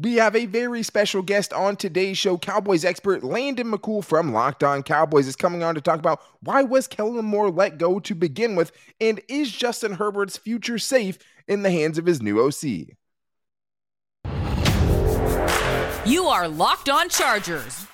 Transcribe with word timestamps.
We 0.00 0.14
have 0.14 0.36
a 0.36 0.46
very 0.46 0.84
special 0.84 1.22
guest 1.22 1.52
on 1.52 1.74
today's 1.74 2.16
show. 2.16 2.38
Cowboys 2.38 2.84
expert 2.84 3.24
Landon 3.24 3.72
McCool 3.72 4.04
from 4.04 4.32
Locked 4.32 4.62
On 4.62 4.84
Cowboys 4.84 5.26
is 5.26 5.34
coming 5.34 5.64
on 5.64 5.74
to 5.74 5.80
talk 5.80 5.98
about 5.98 6.22
why 6.40 6.62
was 6.62 6.86
Kellen 6.86 7.24
Moore 7.24 7.50
let 7.50 7.78
go 7.78 7.98
to 7.98 8.14
begin 8.14 8.54
with, 8.54 8.70
and 9.00 9.20
is 9.28 9.50
Justin 9.50 9.94
Herbert's 9.94 10.36
future 10.36 10.78
safe 10.78 11.18
in 11.48 11.62
the 11.62 11.72
hands 11.72 11.98
of 11.98 12.06
his 12.06 12.22
new 12.22 12.40
OC? 12.40 12.94
You 16.06 16.26
are 16.26 16.46
Locked 16.46 16.88
On 16.88 17.08
Chargers, 17.08 17.84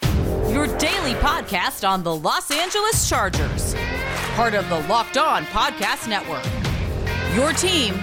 your 0.51 0.67
daily 0.77 1.15
podcast 1.15 1.89
on 1.89 2.03
the 2.03 2.15
Los 2.15 2.51
Angeles 2.51 3.09
Chargers, 3.09 3.75
part 4.35 4.53
of 4.53 4.69
the 4.69 4.81
Locked 4.89 5.17
On 5.17 5.47
Podcast 5.47 6.07
Network. 6.07 6.45
Your 7.35 7.55
team 7.55 7.95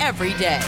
every 0.00 0.32
day. 0.34 0.62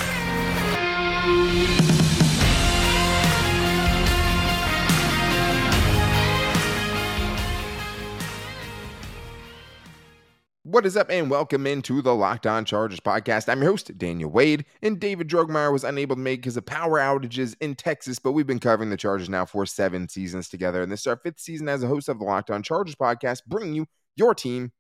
What 10.75 10.87
is 10.87 10.97
up, 10.97 11.09
and 11.09 11.31
welcome 11.31 11.69
into 11.69 12.03
the 12.03 12.17
Locked 12.17 12.49
On 12.49 12.65
Chargers 12.65 12.99
podcast. 12.99 13.49
I'm 13.49 13.63
your 13.63 13.71
host, 13.71 13.97
Daniel 13.97 14.29
Wade, 14.29 14.65
and 14.83 14.99
David 14.99 15.29
Drogemeyer 15.29 15.73
was 15.73 15.85
unable 15.85 16.17
to 16.17 16.21
make 16.21 16.41
because 16.41 16.57
of 16.57 16.67
power 16.67 16.99
outages 16.99 17.55
in 17.61 17.77
Texas, 17.77 18.19
but 18.19 18.33
we've 18.33 18.49
been 18.49 18.59
covering 18.59 18.91
the 18.91 18.97
Chargers 18.97 19.29
now 19.29 19.45
for 19.45 19.67
seven 19.67 20.09
seasons 20.09 20.49
together, 20.49 20.83
and 20.83 20.91
this 20.91 21.03
is 21.03 21.07
our 21.07 21.17
fifth 21.17 21.39
season 21.39 21.69
as 21.69 21.85
a 21.85 21.87
host 21.87 22.09
of 22.09 22.19
the 22.19 22.25
Locked 22.25 22.51
On 22.51 22.61
Chargers 22.61 22.97
podcast, 22.97 23.43
bringing 23.47 23.73
you 23.73 23.87
your 24.17 24.35
team 24.35 24.73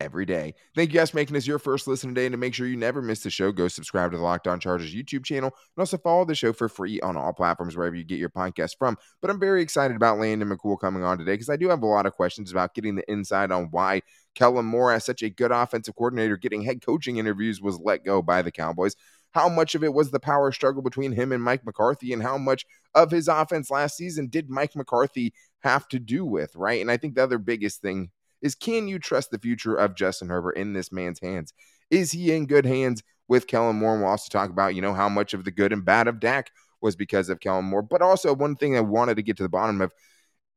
every 0.00 0.24
day. 0.24 0.54
Thank 0.74 0.92
you 0.92 0.98
guys 0.98 1.10
for 1.10 1.16
making 1.16 1.34
this 1.34 1.46
your 1.46 1.58
first 1.58 1.86
listen 1.86 2.14
today. 2.14 2.26
And 2.26 2.32
to 2.32 2.38
make 2.38 2.54
sure 2.54 2.66
you 2.66 2.76
never 2.76 3.00
miss 3.02 3.20
the 3.20 3.30
show, 3.30 3.52
go 3.52 3.68
subscribe 3.68 4.12
to 4.12 4.16
the 4.16 4.22
Locked 4.22 4.46
On 4.46 4.60
Chargers 4.60 4.94
YouTube 4.94 5.24
channel 5.24 5.50
and 5.50 5.80
also 5.80 5.98
follow 5.98 6.24
the 6.24 6.34
show 6.34 6.52
for 6.52 6.68
free 6.68 7.00
on 7.00 7.16
all 7.16 7.32
platforms 7.32 7.76
wherever 7.76 7.96
you 7.96 8.04
get 8.04 8.18
your 8.18 8.28
podcast 8.30 8.76
from. 8.78 8.96
But 9.20 9.30
I'm 9.30 9.40
very 9.40 9.62
excited 9.62 9.96
about 9.96 10.18
Landon 10.18 10.48
McCool 10.48 10.78
coming 10.78 11.02
on 11.02 11.18
today 11.18 11.32
because 11.32 11.48
I 11.48 11.56
do 11.56 11.68
have 11.68 11.82
a 11.82 11.86
lot 11.86 12.06
of 12.06 12.14
questions 12.14 12.50
about 12.50 12.74
getting 12.74 12.94
the 12.94 13.10
inside 13.10 13.50
on 13.50 13.68
why 13.70 14.02
Kellen 14.36 14.66
Moore, 14.66 14.92
as 14.92 15.04
such 15.04 15.22
a 15.22 15.30
good 15.30 15.50
offensive 15.50 15.96
coordinator, 15.96 16.36
getting 16.36 16.62
head 16.62 16.84
coaching 16.84 17.16
interviews, 17.16 17.60
was 17.60 17.80
let 17.80 18.04
go 18.04 18.22
by 18.22 18.42
the 18.42 18.52
Cowboys. 18.52 18.94
How 19.32 19.48
much 19.48 19.74
of 19.74 19.82
it 19.82 19.92
was 19.92 20.10
the 20.10 20.20
power 20.20 20.52
struggle 20.52 20.82
between 20.82 21.12
him 21.12 21.32
and 21.32 21.42
Mike 21.42 21.64
McCarthy, 21.64 22.12
and 22.12 22.22
how 22.22 22.38
much 22.38 22.64
of 22.94 23.10
his 23.10 23.28
offense 23.28 23.70
last 23.70 23.96
season 23.96 24.28
did 24.28 24.48
Mike 24.48 24.76
McCarthy 24.76 25.34
have 25.60 25.88
to 25.88 25.98
do 25.98 26.24
with, 26.24 26.54
right? 26.54 26.80
And 26.80 26.90
I 26.90 26.96
think 26.96 27.14
the 27.14 27.24
other 27.24 27.38
biggest 27.38 27.82
thing 27.82 28.10
is 28.42 28.54
can 28.54 28.86
you 28.86 28.98
trust 28.98 29.30
the 29.30 29.38
future 29.38 29.74
of 29.74 29.96
Justin 29.96 30.28
Herbert 30.28 30.52
in 30.52 30.72
this 30.72 30.92
man's 30.92 31.20
hands? 31.20 31.52
Is 31.90 32.12
he 32.12 32.32
in 32.32 32.46
good 32.46 32.66
hands 32.66 33.02
with 33.28 33.46
Kellen 33.46 33.76
Moore? 33.76 33.94
And 33.94 34.02
we'll 34.02 34.10
also 34.10 34.28
talk 34.30 34.50
about, 34.50 34.74
you 34.74 34.82
know, 34.82 34.94
how 34.94 35.08
much 35.08 35.34
of 35.34 35.44
the 35.44 35.50
good 35.50 35.72
and 35.72 35.84
bad 35.84 36.08
of 36.08 36.20
Dak 36.20 36.50
was 36.80 36.94
because 36.94 37.28
of 37.28 37.40
Kellen 37.40 37.64
Moore. 37.64 37.82
But 37.82 38.02
also, 38.02 38.34
one 38.34 38.56
thing 38.56 38.76
I 38.76 38.80
wanted 38.80 39.16
to 39.16 39.22
get 39.22 39.36
to 39.38 39.42
the 39.42 39.48
bottom 39.48 39.80
of 39.80 39.92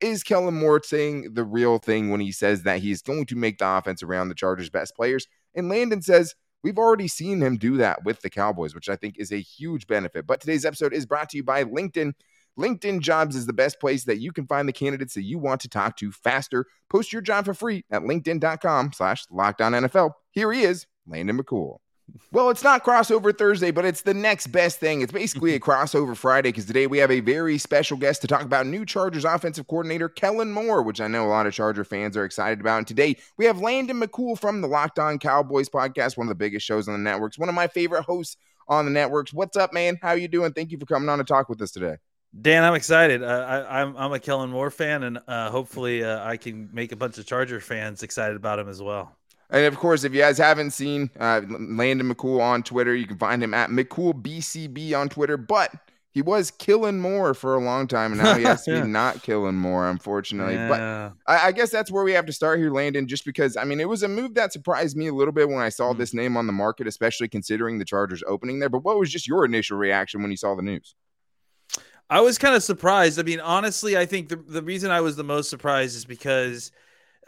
is 0.01 0.23
Kellen 0.23 0.55
Moore 0.55 0.81
saying 0.83 1.33
the 1.33 1.43
real 1.43 1.77
thing 1.77 2.09
when 2.09 2.21
he 2.21 2.31
says 2.31 2.63
that 2.63 2.79
he's 2.79 3.01
going 3.01 3.25
to 3.27 3.35
make 3.35 3.57
the 3.57 3.67
offense 3.67 4.03
around 4.03 4.29
the 4.29 4.35
Chargers' 4.35 4.69
best 4.69 4.95
players? 4.95 5.27
And 5.55 5.69
Landon 5.69 6.01
says, 6.01 6.35
We've 6.61 6.77
already 6.77 7.07
seen 7.07 7.41
him 7.41 7.57
do 7.57 7.77
that 7.77 8.03
with 8.03 8.21
the 8.21 8.29
Cowboys, 8.29 8.75
which 8.75 8.89
I 8.89 8.97
think 8.97 9.15
is 9.17 9.31
a 9.31 9.39
huge 9.39 9.87
benefit. 9.87 10.27
But 10.27 10.41
today's 10.41 10.65
episode 10.65 10.93
is 10.93 11.05
brought 11.05 11.29
to 11.29 11.37
you 11.37 11.43
by 11.43 11.63
LinkedIn. 11.63 12.13
LinkedIn 12.59 12.99
Jobs 12.99 13.35
is 13.37 13.45
the 13.45 13.53
best 13.53 13.79
place 13.79 14.03
that 14.03 14.19
you 14.19 14.33
can 14.33 14.45
find 14.45 14.67
the 14.67 14.73
candidates 14.73 15.13
that 15.13 15.23
you 15.23 15.39
want 15.39 15.61
to 15.61 15.69
talk 15.69 15.95
to 15.97 16.11
faster. 16.11 16.65
Post 16.89 17.13
your 17.13 17.21
job 17.21 17.45
for 17.45 17.53
free 17.53 17.85
at 17.89 18.01
linkedin.com 18.01 18.91
slash 18.91 19.25
lockdown 19.27 19.87
NFL. 19.87 20.11
Here 20.31 20.51
he 20.51 20.63
is, 20.63 20.85
Landon 21.07 21.37
McCool. 21.37 21.77
Well, 22.31 22.49
it's 22.49 22.63
not 22.63 22.83
crossover 22.85 23.35
Thursday, 23.35 23.71
but 23.71 23.85
it's 23.85 24.01
the 24.01 24.13
next 24.13 24.47
best 24.47 24.79
thing. 24.79 25.01
It's 25.01 25.11
basically 25.11 25.55
a 25.55 25.59
crossover 25.59 26.15
Friday 26.15 26.49
because 26.49 26.65
today 26.65 26.87
we 26.87 26.97
have 26.99 27.11
a 27.11 27.19
very 27.19 27.57
special 27.57 27.97
guest 27.97 28.21
to 28.21 28.27
talk 28.27 28.43
about 28.43 28.67
new 28.67 28.85
Chargers 28.85 29.25
offensive 29.25 29.67
coordinator 29.67 30.09
Kellen 30.09 30.51
Moore, 30.51 30.83
which 30.83 31.01
I 31.01 31.07
know 31.07 31.25
a 31.25 31.29
lot 31.29 31.47
of 31.47 31.53
Charger 31.53 31.83
fans 31.83 32.15
are 32.15 32.25
excited 32.25 32.59
about. 32.59 32.77
And 32.77 32.87
today 32.87 33.17
we 33.37 33.45
have 33.45 33.59
Landon 33.59 33.99
McCool 33.99 34.39
from 34.39 34.61
the 34.61 34.67
Locked 34.67 34.99
On 34.99 35.17
Cowboys 35.17 35.69
podcast, 35.69 36.17
one 36.17 36.27
of 36.27 36.29
the 36.29 36.35
biggest 36.35 36.65
shows 36.65 36.87
on 36.87 36.93
the 36.93 36.99
networks, 36.99 37.39
one 37.39 37.49
of 37.49 37.55
my 37.55 37.67
favorite 37.67 38.03
hosts 38.03 38.37
on 38.67 38.85
the 38.85 38.91
networks. 38.91 39.33
What's 39.33 39.57
up, 39.57 39.73
man? 39.73 39.97
How 40.01 40.13
you 40.13 40.27
doing? 40.27 40.53
Thank 40.53 40.71
you 40.71 40.77
for 40.77 40.85
coming 40.85 41.09
on 41.09 41.17
to 41.17 41.23
talk 41.23 41.49
with 41.49 41.61
us 41.61 41.71
today. 41.71 41.95
Dan, 42.39 42.63
I'm 42.63 42.75
excited. 42.75 43.23
Uh, 43.23 43.25
I, 43.27 43.81
am 43.81 43.89
I'm, 43.89 43.97
I'm 43.97 44.13
a 44.13 44.19
Kellen 44.19 44.51
Moore 44.51 44.69
fan, 44.69 45.01
and 45.01 45.19
uh, 45.27 45.49
hopefully 45.49 46.03
uh, 46.03 46.23
I 46.23 46.37
can 46.37 46.69
make 46.71 46.91
a 46.91 46.95
bunch 46.95 47.17
of 47.17 47.25
Charger 47.25 47.59
fans 47.59 48.03
excited 48.03 48.37
about 48.37 48.59
him 48.59 48.69
as 48.69 48.81
well. 48.81 49.17
And 49.49 49.65
of 49.65 49.77
course, 49.77 50.03
if 50.03 50.13
you 50.13 50.21
guys 50.21 50.37
haven't 50.37 50.71
seen 50.71 51.09
uh, 51.19 51.41
Landon 51.47 52.13
McCool 52.13 52.39
on 52.39 52.61
Twitter, 52.63 52.95
you 52.95 53.07
can 53.07 53.17
find 53.17 53.43
him 53.43 53.53
at 53.53 53.69
McCoolBCB 53.69 54.97
on 54.97 55.09
Twitter. 55.09 55.37
But 55.37 55.73
he 56.11 56.21
was 56.23 56.51
killing 56.51 56.99
more 56.99 57.33
for 57.33 57.55
a 57.55 57.59
long 57.59 57.87
time, 57.87 58.11
and 58.11 58.21
now 58.21 58.35
he 58.35 58.43
has 58.43 58.63
to 58.65 58.73
yeah. 58.73 58.81
be 58.81 58.87
not 58.89 59.21
killing 59.21 59.55
more, 59.55 59.87
unfortunately. 59.89 60.55
Yeah. 60.55 60.67
But 60.67 61.31
I, 61.31 61.47
I, 61.47 61.51
guess 61.51 61.69
that's 61.69 61.91
where 61.91 62.03
we 62.03 62.13
have 62.13 62.25
to 62.25 62.33
start 62.33 62.59
here, 62.59 62.71
Landon, 62.71 63.07
just 63.07 63.25
because 63.25 63.55
I 63.55 63.63
mean 63.63 63.79
it 63.79 63.87
was 63.87 64.03
a 64.03 64.07
move 64.07 64.33
that 64.33 64.51
surprised 64.51 64.97
me 64.97 65.07
a 65.07 65.13
little 65.13 65.31
bit 65.31 65.47
when 65.47 65.59
I 65.59 65.69
saw 65.69 65.93
mm 65.93 65.99
this 65.99 66.13
name 66.13 66.37
on 66.37 66.47
the 66.47 66.53
market, 66.53 66.87
especially 66.87 67.27
considering 67.27 67.77
the 67.77 67.83
Chargers 67.83 68.23
opening 68.25 68.59
there. 68.59 68.69
But 68.69 68.85
what 68.85 68.97
was 68.97 69.11
just 69.11 69.27
your 69.27 69.43
initial 69.43 69.77
reaction 69.77 70.21
when 70.21 70.31
you 70.31 70.37
saw 70.37 70.55
the 70.55 70.61
news? 70.61 70.95
I 72.09 72.21
was 72.21 72.37
kind 72.37 72.55
of 72.55 72.63
surprised. 72.63 73.19
I 73.19 73.23
mean, 73.23 73.41
honestly, 73.41 73.97
I 73.97 74.05
think 74.05 74.29
the, 74.29 74.37
the 74.37 74.63
reason 74.63 74.91
I 74.91 75.01
was 75.01 75.17
the 75.17 75.23
most 75.23 75.49
surprised 75.49 75.95
is 75.95 76.05
because, 76.05 76.71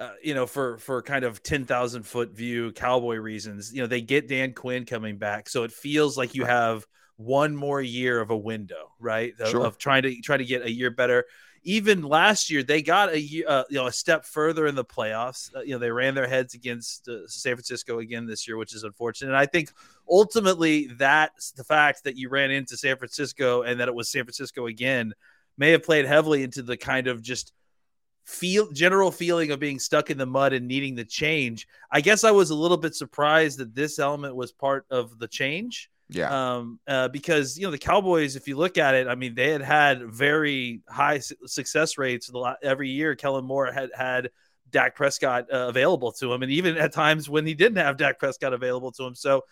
uh, 0.01 0.13
you 0.23 0.34
know, 0.34 0.45
for 0.45 0.78
for 0.79 1.01
kind 1.01 1.23
of 1.23 1.44
ten 1.44 1.66
thousand 1.66 2.03
foot 2.03 2.31
view 2.31 2.72
cowboy 2.72 3.16
reasons, 3.16 3.73
you 3.73 3.81
know, 3.81 3.88
they 3.88 4.01
get 4.01 4.28
Dan 4.28 4.53
Quinn 4.53 4.85
coming 4.85 5.17
back, 5.17 5.50
so 5.50 5.63
it 5.63 5.72
feels 5.72 6.17
like 6.17 6.35
you 6.35 6.45
have 6.45 6.85
one 7.17 7.56
more 7.56 7.81
year 7.81 8.19
of 8.19 8.31
a 8.31 8.38
window, 8.38 8.91
right? 9.00 9.34
Of, 9.39 9.50
sure. 9.50 9.66
of 9.66 9.78
trying 9.78 10.03
to 10.03 10.16
try 10.22 10.38
to 10.38 10.45
get 10.45 10.63
a 10.63 10.72
year 10.72 10.89
better 10.89 11.25
even 11.63 12.01
last 12.01 12.50
year 12.50 12.63
they 12.63 12.81
got 12.81 13.09
a 13.09 13.44
uh, 13.47 13.63
you 13.69 13.75
know 13.75 13.88
a 13.88 13.91
step 13.91 14.25
further 14.25 14.66
in 14.66 14.75
the 14.75 14.85
playoffs. 14.85 15.56
Uh, 15.56 15.62
you 15.62 15.73
know 15.73 15.79
they 15.79 15.91
ran 15.91 16.16
their 16.16 16.28
heads 16.28 16.53
against 16.53 17.07
uh, 17.07 17.28
San 17.28 17.56
Francisco 17.56 18.00
again 18.00 18.25
this 18.25 18.47
year, 18.47 18.57
which 18.57 18.73
is 18.73 18.83
unfortunate. 18.83 19.29
And 19.29 19.38
I 19.38 19.45
think 19.45 19.72
ultimately 20.09 20.88
that's 20.88 21.51
the 21.51 21.63
fact 21.63 22.03
that 22.06 22.18
you 22.18 22.29
ran 22.29 22.51
into 22.51 22.78
San 22.78 22.97
Francisco 22.97 23.62
and 23.62 23.79
that 23.79 23.88
it 23.88 23.94
was 23.94 24.09
San 24.09 24.23
Francisco 24.23 24.68
again 24.68 25.13
may 25.57 25.72
have 25.72 25.83
played 25.83 26.06
heavily 26.06 26.44
into 26.44 26.63
the 26.63 26.78
kind 26.78 27.07
of 27.07 27.22
just 27.22 27.53
feel 28.23 28.71
general 28.71 29.11
feeling 29.11 29.51
of 29.51 29.59
being 29.59 29.79
stuck 29.79 30.09
in 30.09 30.17
the 30.17 30.25
mud 30.25 30.53
and 30.53 30.67
needing 30.67 30.95
the 30.95 31.05
change. 31.05 31.67
I 31.91 32.01
guess 32.01 32.23
I 32.23 32.31
was 32.31 32.49
a 32.49 32.55
little 32.55 32.77
bit 32.77 32.95
surprised 32.95 33.59
that 33.59 33.75
this 33.75 33.99
element 33.99 34.35
was 34.35 34.51
part 34.51 34.85
of 34.89 35.17
the 35.19 35.27
change. 35.27 35.89
Yeah. 36.09 36.57
Um, 36.57 36.79
uh, 36.87 37.07
because 37.07 37.57
you 37.57 37.65
know 37.65 37.71
the 37.71 37.77
Cowboys, 37.77 38.35
if 38.35 38.47
you 38.47 38.57
look 38.57 38.77
at 38.77 38.95
it, 38.95 39.07
I 39.07 39.15
mean 39.15 39.33
they 39.33 39.49
had 39.49 39.61
had 39.61 40.03
very 40.03 40.81
high 40.89 41.19
su- 41.19 41.35
success 41.45 41.97
rates 41.97 42.29
every 42.61 42.89
year. 42.89 43.15
Kellen 43.15 43.45
Moore 43.45 43.71
had 43.71 43.91
had 43.95 44.29
Dak 44.71 44.95
Prescott 44.95 45.45
uh, 45.51 45.67
available 45.69 46.11
to 46.13 46.33
him, 46.33 46.43
and 46.43 46.51
even 46.51 46.77
at 46.77 46.91
times 46.91 47.29
when 47.29 47.45
he 47.45 47.53
didn't 47.53 47.77
have 47.77 47.95
Dak 47.95 48.19
Prescott 48.19 48.53
available 48.53 48.91
to 48.93 49.05
him. 49.05 49.15
So 49.15 49.45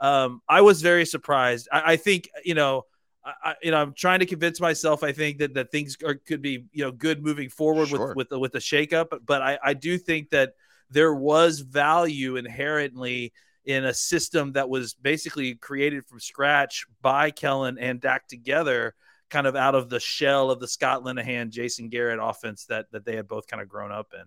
um, 0.00 0.42
I 0.48 0.62
was 0.62 0.82
very 0.82 1.06
surprised. 1.06 1.68
I, 1.72 1.92
I 1.92 1.96
think 1.96 2.28
you 2.44 2.54
know. 2.54 2.86
I, 3.24 3.54
you 3.62 3.70
know, 3.70 3.76
I'm 3.76 3.92
trying 3.92 4.20
to 4.20 4.26
convince 4.26 4.60
myself. 4.60 5.02
I 5.02 5.12
think 5.12 5.38
that 5.38 5.54
that 5.54 5.70
things 5.70 5.96
are, 6.04 6.14
could 6.14 6.40
be, 6.40 6.64
you 6.72 6.84
know, 6.84 6.90
good 6.90 7.22
moving 7.22 7.48
forward 7.48 7.88
sure. 7.88 8.08
with 8.08 8.16
with 8.16 8.28
the, 8.30 8.38
with 8.38 8.52
the 8.52 8.58
shakeup. 8.58 9.18
But 9.24 9.42
I, 9.42 9.58
I 9.62 9.74
do 9.74 9.98
think 9.98 10.30
that 10.30 10.54
there 10.90 11.14
was 11.14 11.60
value 11.60 12.36
inherently 12.36 13.32
in 13.64 13.84
a 13.84 13.94
system 13.94 14.52
that 14.52 14.68
was 14.68 14.94
basically 14.94 15.54
created 15.54 16.04
from 16.06 16.18
scratch 16.18 16.86
by 17.02 17.30
Kellen 17.30 17.78
and 17.78 18.00
Dak 18.00 18.26
together, 18.26 18.94
kind 19.28 19.46
of 19.46 19.54
out 19.54 19.74
of 19.74 19.90
the 19.90 20.00
shell 20.00 20.50
of 20.50 20.58
the 20.58 20.68
Scott 20.68 21.04
Linehan, 21.04 21.50
Jason 21.50 21.88
Garrett 21.88 22.18
offense 22.22 22.64
that 22.66 22.86
that 22.92 23.04
they 23.04 23.16
had 23.16 23.28
both 23.28 23.46
kind 23.46 23.62
of 23.62 23.68
grown 23.68 23.92
up 23.92 24.14
in. 24.14 24.24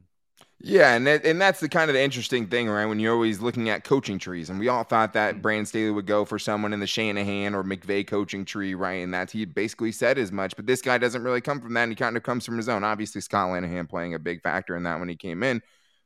Yeah, 0.65 0.95
and 0.95 1.05
that, 1.07 1.25
and 1.25 1.41
that's 1.41 1.59
the 1.59 1.67
kind 1.67 1.89
of 1.89 1.93
the 1.93 2.01
interesting 2.01 2.47
thing, 2.47 2.69
right? 2.69 2.85
When 2.85 2.97
you're 2.97 3.13
always 3.13 3.41
looking 3.41 3.67
at 3.67 3.83
coaching 3.83 4.17
trees, 4.17 4.49
and 4.49 4.57
we 4.57 4.69
all 4.69 4.85
thought 4.85 5.11
that 5.11 5.33
mm-hmm. 5.33 5.41
Brandon 5.41 5.65
Staley 5.65 5.91
would 5.91 6.05
go 6.05 6.23
for 6.23 6.39
someone 6.39 6.71
in 6.71 6.79
the 6.79 6.87
Shanahan 6.87 7.53
or 7.53 7.65
McVay 7.65 8.07
coaching 8.07 8.45
tree, 8.45 8.73
right? 8.73 9.03
And 9.03 9.13
that 9.13 9.29
he 9.29 9.43
basically 9.43 9.91
said 9.91 10.17
as 10.17 10.31
much. 10.31 10.55
But 10.55 10.65
this 10.65 10.81
guy 10.81 10.97
doesn't 10.97 11.21
really 11.21 11.41
come 11.41 11.59
from 11.59 11.73
that, 11.73 11.83
and 11.83 11.91
he 11.91 11.97
kind 11.97 12.15
of 12.15 12.23
comes 12.23 12.45
from 12.45 12.55
his 12.55 12.69
own. 12.69 12.85
Obviously, 12.85 13.19
Scott 13.19 13.49
Linehan 13.49 13.89
playing 13.89 14.13
a 14.13 14.19
big 14.19 14.41
factor 14.41 14.77
in 14.77 14.83
that 14.83 14.99
when 14.99 15.09
he 15.09 15.17
came 15.17 15.43
in. 15.43 15.61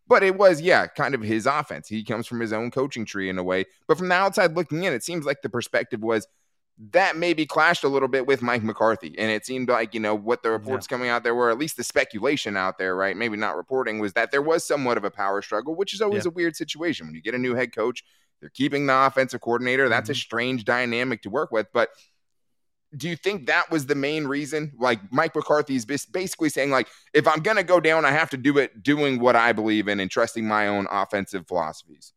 But 0.08 0.24
it 0.24 0.36
was, 0.36 0.60
yeah, 0.60 0.88
kind 0.88 1.14
of 1.14 1.22
his 1.22 1.46
offense. 1.46 1.88
He 1.88 2.04
comes 2.04 2.26
from 2.26 2.40
his 2.40 2.52
own 2.52 2.72
coaching 2.72 3.06
tree 3.06 3.30
in 3.30 3.38
a 3.38 3.44
way. 3.44 3.66
But 3.88 4.00
from 4.00 4.08
the 4.08 4.16
outside 4.16 4.56
looking 4.56 4.86
in, 4.86 4.94
it 4.94 5.04
seems 5.04 5.24
like 5.24 5.44
the 5.44 5.50
perspective 5.50 6.02
was 6.02 6.28
that 6.92 7.18
maybe 7.18 7.46
clashed 7.46 7.84
a 7.84 7.88
little 7.88 8.08
bit 8.08 8.28
with 8.28 8.42
Mike 8.42 8.64
McCarthy. 8.64 9.18
And 9.18 9.32
it 9.32 9.46
seemed 9.46 9.70
like, 9.70 9.94
you 9.94 10.00
know, 10.00 10.14
what 10.14 10.44
the 10.44 10.52
reports 10.52 10.86
yeah. 10.86 10.96
coming 10.96 11.10
out 11.10 11.24
there 11.24 11.34
were, 11.34 11.50
at 11.50 11.58
least 11.58 11.78
the 11.78 11.84
speculation 11.84 12.56
out 12.56 12.78
there, 12.78 12.96
right? 12.96 13.18
Maybe 13.18 13.36
not 13.36 13.56
reporting, 13.56 14.00
was 14.00 14.14
that 14.14 14.32
there 14.32 14.44
was 14.44 14.64
somewhat 14.66 14.98
of 14.98 15.04
a 15.04 15.10
power 15.10 15.42
struggle, 15.42 15.76
which 15.76 15.94
is 15.94 16.02
always 16.02 16.26
yeah. 16.26 16.30
a 16.30 16.34
weird 16.34 16.56
situation. 16.56 17.08
When 17.08 17.16
you 17.16 17.22
get 17.22 17.34
a 17.34 17.40
new 17.40 17.56
head 17.56 17.76
coach, 17.76 18.04
they're 18.40 18.52
keeping 18.52 18.86
the 18.86 18.96
offensive 18.96 19.42
coordinator. 19.42 19.90
That's 19.90 20.06
mm-hmm. 20.06 20.12
a 20.12 20.16
strange 20.16 20.66
dynamic 20.66 21.24
to 21.24 21.30
work 21.32 21.52
with. 21.52 21.68
But 21.74 21.90
do 22.96 23.10
you 23.10 23.16
think 23.16 23.48
that 23.48 23.72
was 23.72 23.88
the 23.88 23.96
main 23.96 24.28
reason? 24.28 24.74
Like 24.78 25.00
Mike 25.12 25.36
McCarthy 25.36 25.76
is 25.76 25.86
basically 25.86 26.50
saying, 26.50 26.70
like, 26.70 26.88
if 27.14 27.28
I'm 27.28 27.40
gonna 27.40 27.64
go 27.64 27.80
down, 27.80 28.06
I 28.06 28.12
have 28.12 28.30
to 28.30 28.38
do 28.38 28.60
it 28.60 28.84
doing 28.84 29.20
what 29.20 29.36
I 29.36 29.52
believe 29.52 29.88
in 29.88 30.00
and 30.00 30.12
trusting 30.12 30.48
my 30.48 30.68
own 30.68 30.88
offensive 30.92 31.48
philosophies. 31.48 32.14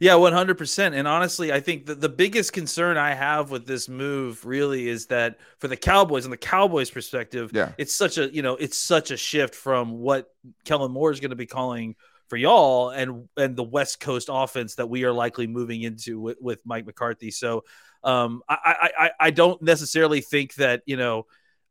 Yeah, 0.00 0.12
100%. 0.12 0.94
And 0.94 1.08
honestly, 1.08 1.52
I 1.52 1.60
think 1.60 1.86
that 1.86 2.00
the 2.00 2.08
biggest 2.08 2.52
concern 2.52 2.96
I 2.96 3.14
have 3.14 3.50
with 3.50 3.66
this 3.66 3.88
move 3.88 4.44
really 4.44 4.88
is 4.88 5.06
that 5.06 5.38
for 5.58 5.68
the 5.68 5.76
Cowboys 5.76 6.24
and 6.24 6.32
the 6.32 6.38
Cowboys 6.38 6.90
perspective, 6.90 7.50
yeah. 7.54 7.72
it's 7.78 7.94
such 7.94 8.18
a, 8.18 8.32
you 8.34 8.42
know, 8.42 8.56
it's 8.56 8.78
such 8.78 9.10
a 9.10 9.16
shift 9.16 9.54
from 9.54 9.98
what 9.98 10.28
Kellen 10.64 10.92
Moore 10.92 11.10
is 11.10 11.20
going 11.20 11.30
to 11.30 11.36
be 11.36 11.46
calling 11.46 11.96
for 12.32 12.38
y'all 12.38 12.88
and 12.88 13.28
and 13.36 13.56
the 13.56 13.62
West 13.62 14.00
Coast 14.00 14.30
offense 14.32 14.76
that 14.76 14.88
we 14.88 15.04
are 15.04 15.12
likely 15.12 15.46
moving 15.46 15.82
into 15.82 16.18
with, 16.18 16.38
with 16.40 16.64
Mike 16.64 16.86
McCarthy. 16.86 17.30
So 17.30 17.64
um 18.04 18.42
I, 18.48 18.90
I 18.98 19.10
I 19.20 19.30
don't 19.30 19.60
necessarily 19.60 20.22
think 20.22 20.54
that, 20.54 20.80
you 20.86 20.96
know, 20.96 21.26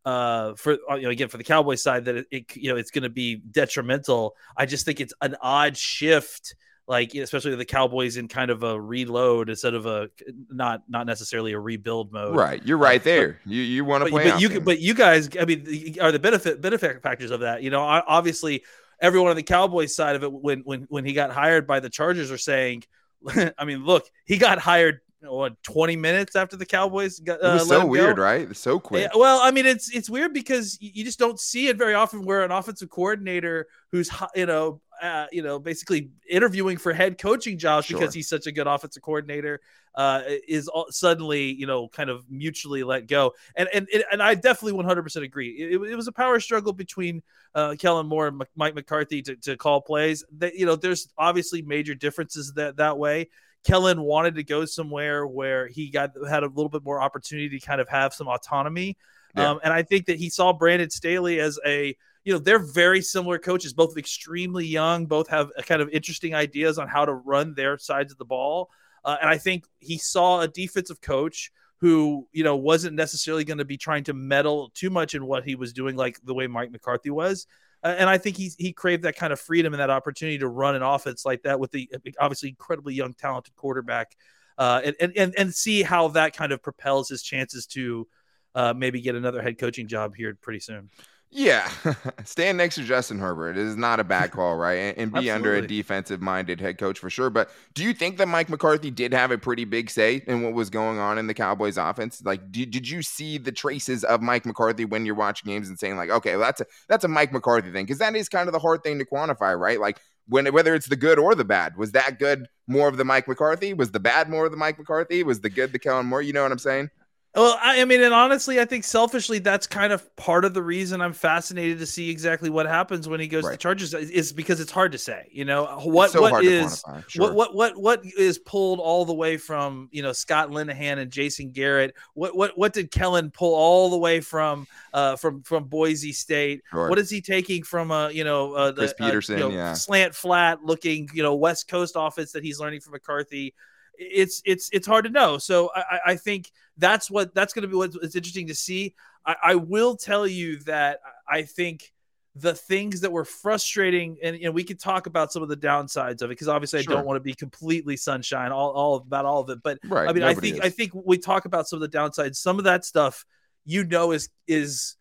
uh 0.06 0.54
for 0.54 0.78
uh, 0.88 0.98
you 0.98 1.04
know 1.04 1.10
again 1.10 1.30
for 1.30 1.38
the 1.38 1.44
Cowboys 1.44 1.82
side 1.82 2.06
that 2.06 2.16
it, 2.16 2.28
it 2.30 2.56
you 2.56 2.70
know 2.70 2.78
it's 2.78 2.92
going 2.92 3.02
to 3.02 3.10
be 3.10 3.38
detrimental. 3.38 4.36
I 4.56 4.68
just 4.68 4.86
think 4.86 5.00
it's 5.00 5.16
an 5.20 5.36
odd 5.42 5.78
shift 5.78 6.54
like 6.88 7.16
especially 7.16 7.56
the 7.56 7.66
Cowboys 7.66 8.18
in 8.18 8.28
kind 8.28 8.52
of 8.52 8.64
a 8.64 8.80
reload 8.80 9.50
instead 9.50 9.74
of 9.74 9.86
a 9.86 10.10
not 10.50 10.84
not 10.90 11.06
necessarily 11.06 11.54
a 11.54 11.60
rebuild 11.60 12.12
mode. 12.12 12.36
Right, 12.36 12.62
you're 12.66 12.78
right 12.78 13.04
there. 13.04 13.40
But, 13.46 13.54
you 13.54 13.62
you 13.62 13.86
want 13.86 14.04
to 14.04 14.10
play, 14.10 14.32
but 14.32 14.42
you 14.42 14.62
but 14.62 14.80
you 14.80 14.94
guys, 14.94 15.30
I 15.40 15.46
mean, 15.46 15.96
are 16.02 16.12
the 16.12 16.20
benefit 16.20 16.62
benefit 16.62 17.02
factors 17.02 17.32
of 17.32 17.42
that. 17.42 17.64
You 17.64 17.70
know, 17.70 17.82
obviously 17.82 18.64
everyone 19.00 19.32
on 19.32 19.36
the 19.36 19.44
Cowboys 19.44 19.96
side 19.96 20.16
of 20.16 20.24
it 20.24 20.32
when 20.32 20.62
when 20.62 20.86
when 20.90 21.06
he 21.06 21.14
got 21.14 21.32
hired 21.32 21.68
by 21.68 21.80
the 21.80 21.90
Chargers 21.90 22.32
are 22.32 22.38
saying, 22.38 22.84
I 23.58 23.66
mean, 23.66 23.86
look, 23.86 24.10
he 24.26 24.38
got 24.38 24.60
hired 24.60 25.02
what 25.24 25.62
20 25.64 25.96
minutes 25.98 26.36
after 26.36 26.56
the 26.56 26.66
Cowboys 26.66 27.20
got, 27.20 27.44
uh, 27.44 27.50
it 27.50 27.54
was 27.54 27.68
so 27.68 27.86
weird, 27.86 28.16
go. 28.16 28.24
right? 28.24 28.56
so 28.56 28.80
quick. 28.80 29.04
Yeah, 29.04 29.20
well, 29.20 29.40
I 29.40 29.52
mean, 29.52 29.66
it's 29.66 29.94
it's 29.96 30.10
weird 30.10 30.34
because 30.34 30.78
you 30.82 31.04
just 31.04 31.20
don't 31.20 31.40
see 31.40 31.68
it 31.68 31.78
very 31.78 31.94
often 31.94 32.26
where 32.26 32.44
an 32.44 32.52
offensive 32.52 32.90
coordinator 32.90 33.68
who's 33.92 34.10
you 34.36 34.46
know 34.46 34.82
uh, 35.02 35.26
you 35.32 35.42
know 35.42 35.60
basically 35.60 36.12
interviewing 36.30 36.78
for 36.78 36.94
head 36.94 37.18
coaching 37.18 37.58
jobs 37.58 37.88
sure. 37.88 38.00
because 38.00 38.14
he's 38.14 38.30
such 38.30 38.48
a 38.48 38.52
good 38.52 38.68
offensive 38.68 39.02
coordinator 39.02 39.60
uh, 39.96 40.22
is 40.48 40.68
all, 40.68 40.88
suddenly 40.90 41.52
you 41.54 41.66
know 41.66 41.88
kind 41.88 42.10
of 42.10 42.24
mutually 42.30 42.84
let 42.84 43.08
go. 43.08 43.34
And 43.56 43.68
and 43.74 43.88
and 44.12 44.22
I 44.22 44.36
definitely 44.36 44.82
100% 44.82 45.24
agree. 45.24 45.50
It, 45.50 45.82
it 45.82 45.96
was 45.96 46.08
a 46.08 46.12
power 46.12 46.40
struggle 46.40 46.74
between 46.74 47.22
uh, 47.56 47.76
Kellen 47.78 48.08
Moore 48.08 48.28
and 48.28 48.42
Mike 48.56 48.76
McCarthy 48.76 49.22
to, 49.24 49.36
to 49.38 49.58
call 49.58 49.82
plays. 49.82 50.24
That 50.38 50.56
you 50.56 50.66
know, 50.66 50.76
there's 50.76 51.10
obviously 51.18 51.62
major 51.62 51.96
differences 51.96 52.54
that 52.54 52.78
that 52.78 52.98
way. 52.98 53.30
Kellen 53.64 54.02
wanted 54.02 54.36
to 54.36 54.44
go 54.44 54.66
somewhere 54.66 55.28
where 55.28 55.68
he 55.68 55.90
got 55.90 56.12
had 56.30 56.44
a 56.44 56.48
little 56.48 56.70
bit 56.70 56.84
more 56.84 57.02
opportunity 57.02 57.60
to 57.60 57.66
kind 57.66 57.82
of 57.82 57.90
have 57.90 58.14
some 58.14 58.28
autonomy. 58.28 58.98
Yeah. 59.36 59.52
Um, 59.52 59.60
and 59.64 59.72
I 59.72 59.84
think 59.84 60.08
that 60.08 60.18
he 60.18 60.30
saw 60.30 60.52
Brandon 60.52 60.90
Staley 60.90 61.40
as 61.40 61.60
a 61.66 61.96
you 62.24 62.34
know 62.34 62.40
they're 62.40 62.60
very 62.60 63.02
similar 63.02 63.38
coaches, 63.38 63.74
both 63.74 63.98
extremely 63.98 64.66
young, 64.66 65.06
both 65.06 65.28
have 65.30 65.52
kind 65.66 65.82
of 65.82 65.90
interesting 65.90 66.36
ideas 66.36 66.78
on 66.78 66.88
how 66.88 67.06
to 67.06 67.14
run 67.14 67.54
their 67.56 67.78
sides 67.78 68.12
of 68.12 68.18
the 68.18 68.26
ball. 68.26 68.70
Uh, 69.04 69.18
and 69.20 69.30
I 69.30 69.38
think 69.38 69.66
he 69.80 69.98
saw 69.98 70.42
a 70.42 70.48
defensive 70.48 71.02
coach 71.02 71.52
who 71.80 72.28
you 72.32 72.44
know 72.44 72.56
wasn't 72.56 72.96
necessarily 72.96 73.44
going 73.44 73.58
to 73.58 73.66
be 73.66 73.78
trying 73.78 74.04
to 74.04 74.14
meddle 74.14 74.72
too 74.76 74.90
much 74.90 75.16
in 75.16 75.26
what 75.26 75.44
he 75.44 75.56
was 75.56 75.74
doing, 75.74 75.96
like 75.96 76.20
the 76.24 76.34
way 76.34 76.48
Mike 76.48 76.72
McCarthy 76.72 77.10
was. 77.10 77.48
Uh, 77.84 77.96
and 77.98 78.10
I 78.10 78.18
think 78.18 78.38
he 78.38 78.52
he 78.58 78.72
craved 78.72 79.04
that 79.04 79.16
kind 79.16 79.34
of 79.34 79.40
freedom 79.40 79.74
and 79.74 79.82
that 79.82 79.90
opportunity 79.90 80.38
to 80.40 80.48
run 80.48 80.76
an 80.76 80.84
offense 80.84 81.26
like 81.26 81.42
that 81.44 81.60
with 81.60 81.72
the 81.72 81.90
obviously 82.20 82.50
incredibly 82.50 82.94
young, 82.94 83.14
talented 83.14 83.56
quarterback, 83.56 84.16
uh, 84.60 84.82
and, 84.84 85.12
and 85.18 85.34
and 85.36 85.54
see 85.54 85.82
how 85.82 86.10
that 86.10 86.36
kind 86.36 86.52
of 86.52 86.62
propels 86.62 87.10
his 87.10 87.24
chances 87.24 87.66
to 87.66 88.08
uh, 88.54 88.74
maybe 88.76 89.02
get 89.02 89.16
another 89.16 89.42
head 89.42 89.58
coaching 89.58 89.88
job 89.88 90.14
here 90.16 90.38
pretty 90.40 90.60
soon. 90.60 90.92
Yeah, 91.34 91.72
stand 92.26 92.58
next 92.58 92.76
to 92.76 92.84
Justin 92.84 93.18
Herbert. 93.18 93.52
It 93.52 93.66
is 93.66 93.78
not 93.78 94.02
a 94.02 94.04
bad 94.04 94.32
call, 94.32 94.58
right? 94.58 94.74
And, 94.74 94.98
and 94.98 95.14
be 95.14 95.32
under 95.32 95.56
a 95.56 95.66
defensive-minded 95.66 96.60
head 96.60 96.78
coach 96.78 97.00
for 97.00 97.10
sure. 97.10 97.30
But 97.30 97.50
do 97.74 97.86
you 97.86 97.94
think 97.94 98.18
that 98.18 98.28
Mike 98.28 98.50
McCarthy 98.50 98.92
did 98.92 99.14
have 99.14 99.32
a 99.32 99.38
pretty 99.38 99.64
big 99.64 99.90
say 99.90 100.24
in 100.28 100.42
what 100.42 100.52
was 100.52 100.70
going 100.70 101.00
on 101.00 101.18
in 101.18 101.28
the 101.28 101.34
Cowboys' 101.34 101.78
offense? 101.78 102.22
Like, 102.26 102.52
did, 102.52 102.72
did 102.72 102.90
you 102.90 103.02
see 103.02 103.38
the 103.38 103.54
traces 103.54 104.04
of 104.04 104.22
Mike 104.22 104.46
McCarthy 104.46 104.84
when 104.84 105.06
you're 105.06 105.16
watching 105.16 105.50
games 105.50 105.70
and 105.70 105.80
saying 105.80 105.96
like, 105.96 106.10
okay, 106.10 106.32
well, 106.32 106.46
that's 106.46 106.60
a 106.60 106.66
that's 106.90 107.06
a 107.06 107.08
Mike 107.08 107.32
McCarthy 107.32 107.72
thing? 107.72 107.86
Because 107.86 108.00
that 108.00 108.14
is 108.14 108.28
kind 108.28 108.50
of 108.50 108.54
the 108.54 108.60
hard 108.60 108.84
thing 108.84 109.00
to 109.00 109.06
quantify, 109.06 109.58
right? 109.58 109.80
Like 109.80 110.02
when 110.28 110.52
whether 110.54 110.76
it's 110.76 110.88
the 110.88 110.96
good 110.96 111.18
or 111.18 111.34
the 111.34 111.46
bad. 111.46 111.78
Was 111.78 111.94
that 111.94 112.20
good 112.20 112.48
more 112.68 112.88
of 112.88 112.98
the 112.98 113.06
Mike 113.06 113.28
McCarthy? 113.28 113.74
Was 113.74 113.92
the 113.92 114.00
bad 114.00 114.30
more 114.30 114.46
of 114.46 114.52
the 114.52 114.58
Mike 114.58 114.78
McCarthy? 114.78 115.24
Was 115.24 115.40
the 115.40 115.50
good 115.50 115.72
the 115.72 115.80
Kellen 115.80 116.08
Moore? 116.08 116.22
You 116.22 116.34
know 116.34 116.44
what 116.44 116.52
I'm 116.52 116.60
saying? 116.60 116.90
Well, 117.34 117.58
I, 117.62 117.86
mean, 117.86 118.02
and 118.04 118.14
honestly, 118.14 118.60
I 118.60 118.66
think 118.66 118.84
selfishly, 118.84 119.40
that's 119.40 119.66
kind 119.66 119.94
of 119.94 120.14
part 120.18 120.44
of 120.44 120.54
the 120.54 120.62
reason 120.62 121.00
I'm 121.00 121.14
fascinated 121.14 121.80
to 121.80 121.86
see 121.86 122.10
exactly 122.10 122.50
what 122.50 122.66
happens 122.66 123.08
when 123.08 123.22
he 123.22 123.28
goes 123.30 123.46
right. 123.46 123.54
to 123.54 123.58
Chargers 123.58 123.94
is 123.94 124.34
because 124.34 124.60
it's 124.60 124.72
hard 124.72 124.92
to 124.92 124.98
say. 124.98 125.30
You 125.32 125.46
know, 125.46 125.80
what 125.84 126.12
so 126.12 126.22
what 126.22 126.44
is 126.44 126.84
sure. 127.08 127.34
what 127.34 127.34
what 127.34 127.56
what 127.56 127.78
what 127.78 128.06
is 128.18 128.38
pulled 128.38 128.82
all 128.82 129.06
the 129.06 129.14
way 129.14 129.38
from 129.38 129.88
you 129.94 130.04
know 130.04 130.12
Scott 130.12 130.50
Linehan 130.50 130.98
and 130.98 131.10
Jason 131.10 131.52
Garrett. 131.52 131.96
What 132.16 132.36
what 132.36 132.58
what 132.58 132.74
did 132.74 132.92
Kellen 132.92 133.32
pull 133.32 133.56
all 133.56 133.90
the 133.90 133.98
way 133.98 134.20
from 134.20 134.68
uh 134.94 135.16
from 135.16 135.42
from 135.44 135.64
Boise 135.66 136.12
State? 136.12 136.64
Sure. 136.70 136.90
What 136.90 137.00
is 137.00 137.10
he 137.10 137.22
taking 137.22 137.64
from 137.64 137.92
a 137.92 138.12
you 138.12 138.26
know 138.26 138.54
uh, 138.56 138.74
Chris 138.74 138.94
the, 138.98 139.06
Petersen, 139.06 139.36
uh, 139.36 139.38
you 139.38 139.44
know, 139.52 139.56
yeah. 139.56 139.74
slant 139.74 140.14
flat 140.14 140.66
looking 140.66 141.08
you 141.14 141.24
know 141.24 141.36
West 141.36 141.70
Coast 141.70 141.94
offense 141.96 142.34
that 142.34 142.44
he's 142.44 142.60
learning 142.60 142.82
from 142.82 142.92
McCarthy? 142.92 143.54
It's 144.02 144.42
it's 144.46 144.70
it's 144.74 144.88
hard 144.88 145.06
to 145.06 145.12
know. 145.12 145.38
So 145.38 145.72
I, 145.76 146.00
I 146.08 146.16
think 146.16 146.52
that's 146.78 147.10
what 147.12 147.34
that's 147.34 147.54
going 147.54 147.64
to 147.64 147.68
be 147.68 147.76
what's 147.76 148.16
interesting 148.16 148.48
to 148.48 148.56
see. 148.56 148.96
I, 149.26 149.36
I, 149.44 149.56
will 149.56 149.96
tell 149.96 150.26
you 150.26 150.58
that 150.62 151.00
I 151.30 151.44
think 151.44 151.94
the 152.36 152.56
things 152.56 153.02
that 153.02 153.12
were 153.12 153.26
frustrating, 153.26 154.18
and 154.24 154.36
you 154.36 154.46
know, 154.46 154.52
we 154.52 154.64
could 154.64 154.80
talk 154.80 155.06
about 155.06 155.32
some 155.32 155.44
of 155.44 155.50
the 155.50 155.58
downsides 155.58 156.22
of 156.22 156.24
it 156.24 156.30
because 156.30 156.48
obviously 156.48 156.82
sure. 156.82 156.94
I 156.94 156.96
don't 156.96 157.06
want 157.06 157.18
to 157.18 157.22
be 157.22 157.36
completely 157.36 157.98
sunshine 157.98 158.52
all, 158.52 158.72
all 158.72 158.96
about 158.96 159.26
all 159.26 159.42
of 159.42 159.50
it. 159.50 159.62
But 159.62 159.78
right, 159.88 160.10
I 160.10 160.14
mean, 160.14 160.24
I 160.24 160.34
think 160.34 160.56
is. 160.56 160.62
I 160.62 160.70
think 160.70 160.92
we 160.96 161.18
talk 161.18 161.46
about 161.46 161.68
some 161.68 161.82
of 161.82 161.92
the 161.92 161.98
downsides. 161.98 162.38
Some 162.38 162.58
of 162.58 162.64
that 162.64 162.84
stuff, 162.84 163.26
you 163.66 163.84
know, 163.84 164.12
is 164.12 164.30
is 164.48 164.96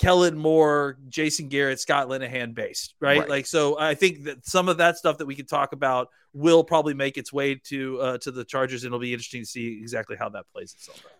Kellen 0.00 0.38
Moore, 0.38 0.96
Jason 1.10 1.48
Garrett, 1.48 1.78
Scott 1.78 2.08
Linehan 2.08 2.54
based, 2.54 2.94
right? 3.00 3.20
right? 3.20 3.28
Like, 3.28 3.46
so 3.46 3.78
I 3.78 3.94
think 3.94 4.24
that 4.24 4.46
some 4.46 4.70
of 4.70 4.78
that 4.78 4.96
stuff 4.96 5.18
that 5.18 5.26
we 5.26 5.34
could 5.34 5.48
talk 5.48 5.72
about 5.72 6.08
will 6.32 6.64
probably 6.64 6.94
make 6.94 7.18
its 7.18 7.34
way 7.34 7.56
to 7.64 8.00
uh, 8.00 8.18
to 8.18 8.30
the 8.30 8.42
Chargers, 8.44 8.82
and 8.84 8.88
it'll 8.88 8.98
be 8.98 9.12
interesting 9.12 9.42
to 9.42 9.46
see 9.46 9.78
exactly 9.78 10.16
how 10.16 10.30
that 10.30 10.46
plays 10.54 10.72
itself 10.72 11.02
out. 11.04 11.12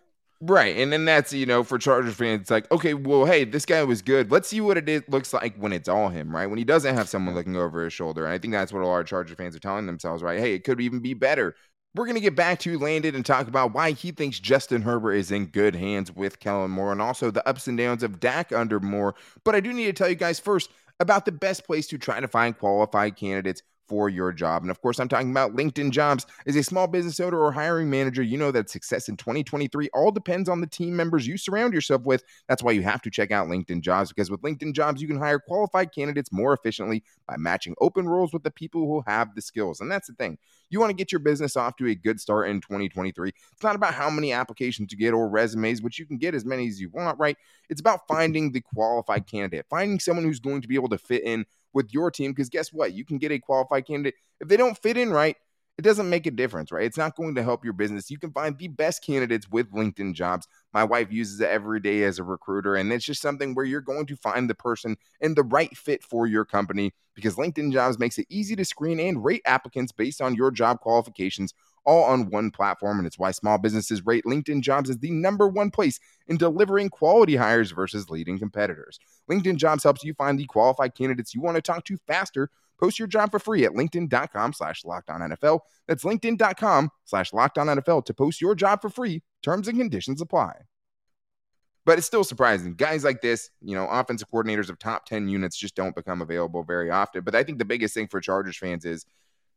Right. 0.43 0.77
And 0.77 0.91
then 0.91 1.05
that's, 1.05 1.31
you 1.31 1.45
know, 1.45 1.63
for 1.63 1.77
Chargers 1.77 2.15
fans, 2.15 2.41
it's 2.41 2.49
like, 2.49 2.71
okay, 2.71 2.95
well, 2.95 3.25
hey, 3.25 3.43
this 3.43 3.63
guy 3.63 3.83
was 3.83 4.01
good. 4.01 4.31
Let's 4.31 4.49
see 4.49 4.59
what 4.59 4.75
it 4.75 4.89
is, 4.89 5.03
looks 5.07 5.33
like 5.33 5.55
when 5.57 5.71
it's 5.71 5.87
all 5.87 6.09
him, 6.09 6.35
right? 6.35 6.47
When 6.47 6.57
he 6.57 6.63
doesn't 6.63 6.95
have 6.95 7.07
someone 7.07 7.35
looking 7.35 7.55
over 7.55 7.83
his 7.83 7.93
shoulder. 7.93 8.25
And 8.25 8.33
I 8.33 8.39
think 8.39 8.51
that's 8.51 8.73
what 8.73 8.81
a 8.81 8.87
lot 8.87 9.01
of 9.01 9.05
Charger 9.05 9.35
fans 9.35 9.55
are 9.55 9.59
telling 9.59 9.85
themselves, 9.85 10.23
right? 10.23 10.39
Hey, 10.39 10.55
it 10.55 10.63
could 10.63 10.81
even 10.81 10.99
be 10.99 11.13
better. 11.13 11.55
We're 11.93 12.05
going 12.05 12.15
to 12.15 12.21
get 12.21 12.37
back 12.37 12.59
to 12.59 12.79
Landon 12.79 13.15
and 13.15 13.25
talk 13.25 13.49
about 13.49 13.73
why 13.73 13.91
he 13.91 14.11
thinks 14.11 14.39
Justin 14.39 14.83
Herbert 14.83 15.13
is 15.13 15.29
in 15.29 15.47
good 15.47 15.75
hands 15.75 16.09
with 16.09 16.39
Kellen 16.39 16.71
Moore 16.71 16.93
and 16.93 17.01
also 17.01 17.31
the 17.31 17.45
ups 17.47 17.67
and 17.67 17.77
downs 17.77 18.01
of 18.01 18.21
Dak 18.21 18.53
under 18.53 18.79
Moore. 18.79 19.13
But 19.43 19.55
I 19.55 19.59
do 19.59 19.73
need 19.73 19.87
to 19.87 19.93
tell 19.93 20.07
you 20.07 20.15
guys 20.15 20.39
first 20.39 20.69
about 21.01 21.25
the 21.25 21.33
best 21.33 21.65
place 21.65 21.87
to 21.87 21.97
try 21.97 22.21
to 22.21 22.29
find 22.29 22.57
qualified 22.57 23.17
candidates 23.17 23.61
for 23.91 24.07
your 24.07 24.31
job. 24.31 24.61
And 24.61 24.71
of 24.71 24.81
course, 24.81 25.01
I'm 25.01 25.09
talking 25.09 25.31
about 25.31 25.53
LinkedIn 25.53 25.91
Jobs. 25.91 26.25
As 26.47 26.55
a 26.55 26.63
small 26.63 26.87
business 26.87 27.19
owner 27.19 27.37
or 27.37 27.51
hiring 27.51 27.89
manager, 27.89 28.23
you 28.23 28.37
know 28.37 28.49
that 28.49 28.69
success 28.69 29.09
in 29.09 29.17
2023 29.17 29.89
all 29.93 30.11
depends 30.11 30.47
on 30.47 30.61
the 30.61 30.67
team 30.67 30.95
members 30.95 31.27
you 31.27 31.37
surround 31.37 31.73
yourself 31.73 32.03
with. 32.03 32.23
That's 32.47 32.63
why 32.63 32.71
you 32.71 32.83
have 32.83 33.01
to 33.01 33.11
check 33.11 33.31
out 33.31 33.49
LinkedIn 33.49 33.81
Jobs 33.81 34.07
because 34.07 34.31
with 34.31 34.41
LinkedIn 34.43 34.75
Jobs, 34.75 35.01
you 35.01 35.09
can 35.09 35.17
hire 35.17 35.39
qualified 35.39 35.93
candidates 35.93 36.31
more 36.31 36.53
efficiently 36.53 37.03
by 37.27 37.35
matching 37.35 37.75
open 37.81 38.07
roles 38.07 38.31
with 38.31 38.43
the 38.43 38.51
people 38.51 38.87
who 38.87 39.03
have 39.05 39.35
the 39.35 39.41
skills. 39.41 39.81
And 39.81 39.91
that's 39.91 40.07
the 40.07 40.13
thing. 40.13 40.37
You 40.69 40.79
want 40.79 40.91
to 40.91 40.95
get 40.95 41.11
your 41.11 41.19
business 41.19 41.57
off 41.57 41.75
to 41.75 41.87
a 41.87 41.95
good 41.95 42.21
start 42.21 42.47
in 42.47 42.61
2023. 42.61 43.33
It's 43.51 43.63
not 43.63 43.75
about 43.75 43.93
how 43.93 44.09
many 44.09 44.31
applications 44.31 44.93
you 44.93 44.97
get 44.97 45.13
or 45.13 45.27
resumes, 45.27 45.81
which 45.81 45.99
you 45.99 46.05
can 46.05 46.17
get 46.17 46.33
as 46.33 46.45
many 46.45 46.65
as 46.69 46.79
you 46.79 46.89
want, 46.91 47.19
right? 47.19 47.35
It's 47.67 47.81
about 47.81 48.07
finding 48.07 48.53
the 48.53 48.61
qualified 48.61 49.27
candidate, 49.27 49.65
finding 49.69 49.99
someone 49.99 50.23
who's 50.23 50.39
going 50.39 50.61
to 50.61 50.69
be 50.69 50.75
able 50.75 50.87
to 50.87 50.97
fit 50.97 51.23
in 51.23 51.45
with 51.73 51.93
your 51.93 52.11
team 52.11 52.31
because 52.31 52.49
guess 52.49 52.71
what? 52.71 52.93
You 52.93 53.05
can 53.05 53.17
get 53.17 53.31
a 53.31 53.39
qualified 53.39 53.87
candidate. 53.87 54.15
If 54.39 54.47
they 54.47 54.57
don't 54.57 54.77
fit 54.77 54.97
in 54.97 55.11
right, 55.11 55.35
it 55.77 55.83
doesn't 55.83 56.09
make 56.09 56.27
a 56.27 56.31
difference, 56.31 56.71
right? 56.71 56.85
It's 56.85 56.97
not 56.97 57.15
going 57.15 57.33
to 57.35 57.43
help 57.43 57.63
your 57.63 57.73
business. 57.73 58.11
You 58.11 58.19
can 58.19 58.31
find 58.31 58.57
the 58.57 58.67
best 58.67 59.03
candidates 59.03 59.49
with 59.49 59.71
LinkedIn 59.71 60.13
jobs. 60.13 60.47
My 60.73 60.83
wife 60.83 61.11
uses 61.11 61.39
it 61.39 61.49
every 61.49 61.79
day 61.79 62.03
as 62.03 62.19
a 62.19 62.23
recruiter, 62.23 62.75
and 62.75 62.91
it's 62.91 63.05
just 63.05 63.21
something 63.21 63.55
where 63.55 63.65
you're 63.65 63.81
going 63.81 64.05
to 64.07 64.15
find 64.15 64.49
the 64.49 64.55
person 64.55 64.95
and 65.21 65.35
the 65.35 65.43
right 65.43 65.75
fit 65.75 66.03
for 66.03 66.27
your 66.27 66.45
company 66.45 66.93
because 67.15 67.35
LinkedIn 67.35 67.73
jobs 67.73 67.97
makes 67.97 68.19
it 68.19 68.27
easy 68.29 68.55
to 68.55 68.65
screen 68.65 68.99
and 68.99 69.23
rate 69.23 69.41
applicants 69.45 69.91
based 69.91 70.21
on 70.21 70.35
your 70.35 70.51
job 70.51 70.79
qualifications 70.81 71.53
all 71.85 72.03
on 72.03 72.29
one 72.29 72.51
platform. 72.51 72.97
And 72.97 73.07
it's 73.07 73.19
why 73.19 73.31
small 73.31 73.57
businesses 73.57 74.05
rate 74.05 74.25
LinkedIn 74.25 74.61
jobs 74.61 74.89
as 74.89 74.97
the 74.99 75.11
number 75.11 75.47
one 75.47 75.71
place 75.71 75.99
in 76.27 76.37
delivering 76.37 76.89
quality 76.89 77.35
hires 77.35 77.71
versus 77.71 78.09
leading 78.09 78.39
competitors. 78.39 78.99
LinkedIn 79.29 79.57
jobs 79.57 79.83
helps 79.83 80.03
you 80.03 80.13
find 80.13 80.39
the 80.39 80.45
qualified 80.45 80.95
candidates 80.95 81.33
you 81.33 81.41
want 81.41 81.55
to 81.55 81.61
talk 81.61 81.85
to 81.85 81.97
faster. 82.07 82.49
Post 82.79 82.97
your 82.97 83.07
job 83.07 83.29
for 83.29 83.39
free 83.39 83.63
at 83.63 83.73
LinkedIn.com 83.73 84.53
slash 84.53 84.81
lockdown 84.83 85.35
NFL. 85.35 85.59
That's 85.87 86.03
LinkedIn.com 86.03 86.89
slash 87.05 87.31
lockdown 87.31 87.79
NFL 87.79 88.05
to 88.05 88.13
post 88.13 88.41
your 88.41 88.55
job 88.55 88.81
for 88.81 88.89
free. 88.89 89.21
Terms 89.43 89.67
and 89.67 89.77
conditions 89.77 90.21
apply. 90.21 90.53
But 91.85 91.97
it's 91.97 92.07
still 92.07 92.23
surprising. 92.23 92.75
Guys 92.75 93.03
like 93.03 93.21
this, 93.21 93.49
you 93.61 93.75
know, 93.75 93.87
offensive 93.87 94.29
coordinators 94.31 94.69
of 94.69 94.77
top 94.77 95.05
10 95.05 95.27
units 95.29 95.57
just 95.57 95.75
don't 95.75 95.95
become 95.95 96.21
available 96.21 96.63
very 96.63 96.91
often. 96.91 97.23
But 97.23 97.33
I 97.33 97.43
think 97.43 97.57
the 97.57 97.65
biggest 97.65 97.93
thing 97.93 98.07
for 98.07 98.21
Chargers 98.21 98.57
fans 98.57 98.85
is 98.85 99.05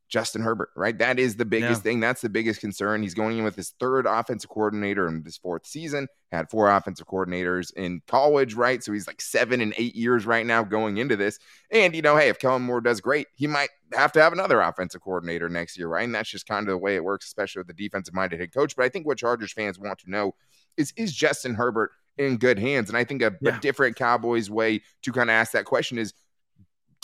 Justin 0.08 0.42
Herbert, 0.42 0.70
right? 0.76 0.96
That 0.98 1.18
is 1.18 1.36
the 1.36 1.44
biggest 1.44 1.80
yeah. 1.80 1.90
thing. 1.90 2.00
That's 2.00 2.20
the 2.20 2.28
biggest 2.28 2.60
concern. 2.60 3.02
He's 3.02 3.14
going 3.14 3.38
in 3.38 3.44
with 3.44 3.56
his 3.56 3.74
third 3.80 4.06
offensive 4.06 4.50
coordinator 4.50 5.08
in 5.08 5.22
this 5.22 5.36
fourth 5.36 5.66
season. 5.66 6.08
Had 6.30 6.50
four 6.50 6.70
offensive 6.70 7.06
coordinators 7.06 7.72
in 7.74 8.02
college, 8.06 8.54
right? 8.54 8.82
So 8.82 8.92
he's 8.92 9.06
like 9.06 9.20
seven 9.20 9.60
and 9.60 9.74
eight 9.76 9.94
years 9.94 10.26
right 10.26 10.44
now 10.44 10.62
going 10.62 10.98
into 10.98 11.16
this. 11.16 11.38
And, 11.70 11.94
you 11.94 12.02
know, 12.02 12.16
hey, 12.16 12.28
if 12.28 12.38
Kellen 12.38 12.62
Moore 12.62 12.80
does 12.80 13.00
great, 13.00 13.28
he 13.34 13.46
might 13.46 13.70
have 13.92 14.12
to 14.12 14.20
have 14.20 14.32
another 14.32 14.60
offensive 14.60 15.00
coordinator 15.00 15.48
next 15.48 15.78
year, 15.78 15.88
right? 15.88 16.04
And 16.04 16.14
that's 16.14 16.30
just 16.30 16.46
kind 16.46 16.68
of 16.68 16.72
the 16.72 16.78
way 16.78 16.96
it 16.96 17.04
works, 17.04 17.26
especially 17.26 17.60
with 17.60 17.68
the 17.68 17.74
defensive 17.74 18.14
minded 18.14 18.40
head 18.40 18.52
coach. 18.52 18.76
But 18.76 18.84
I 18.84 18.88
think 18.88 19.06
what 19.06 19.18
Chargers 19.18 19.52
fans 19.52 19.78
want 19.78 19.98
to 20.00 20.10
know 20.10 20.34
is 20.76 20.92
is 20.96 21.14
Justin 21.14 21.54
Herbert 21.54 21.92
in 22.18 22.36
good 22.36 22.58
hands? 22.58 22.88
And 22.88 22.96
I 22.96 23.04
think 23.04 23.22
a, 23.22 23.32
yeah. 23.40 23.56
a 23.56 23.60
different 23.60 23.96
Cowboys 23.96 24.50
way 24.50 24.82
to 25.02 25.12
kind 25.12 25.30
of 25.30 25.34
ask 25.34 25.52
that 25.52 25.64
question 25.64 25.98
is 25.98 26.14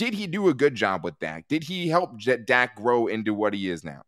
did 0.00 0.14
he 0.14 0.26
do 0.26 0.48
a 0.48 0.54
good 0.54 0.74
job 0.74 1.04
with 1.04 1.18
Dak? 1.18 1.46
Did 1.46 1.62
he 1.62 1.86
help 1.86 2.18
Dak 2.46 2.74
grow 2.74 3.06
into 3.06 3.34
what 3.34 3.52
he 3.52 3.68
is 3.68 3.84
now? 3.84 4.00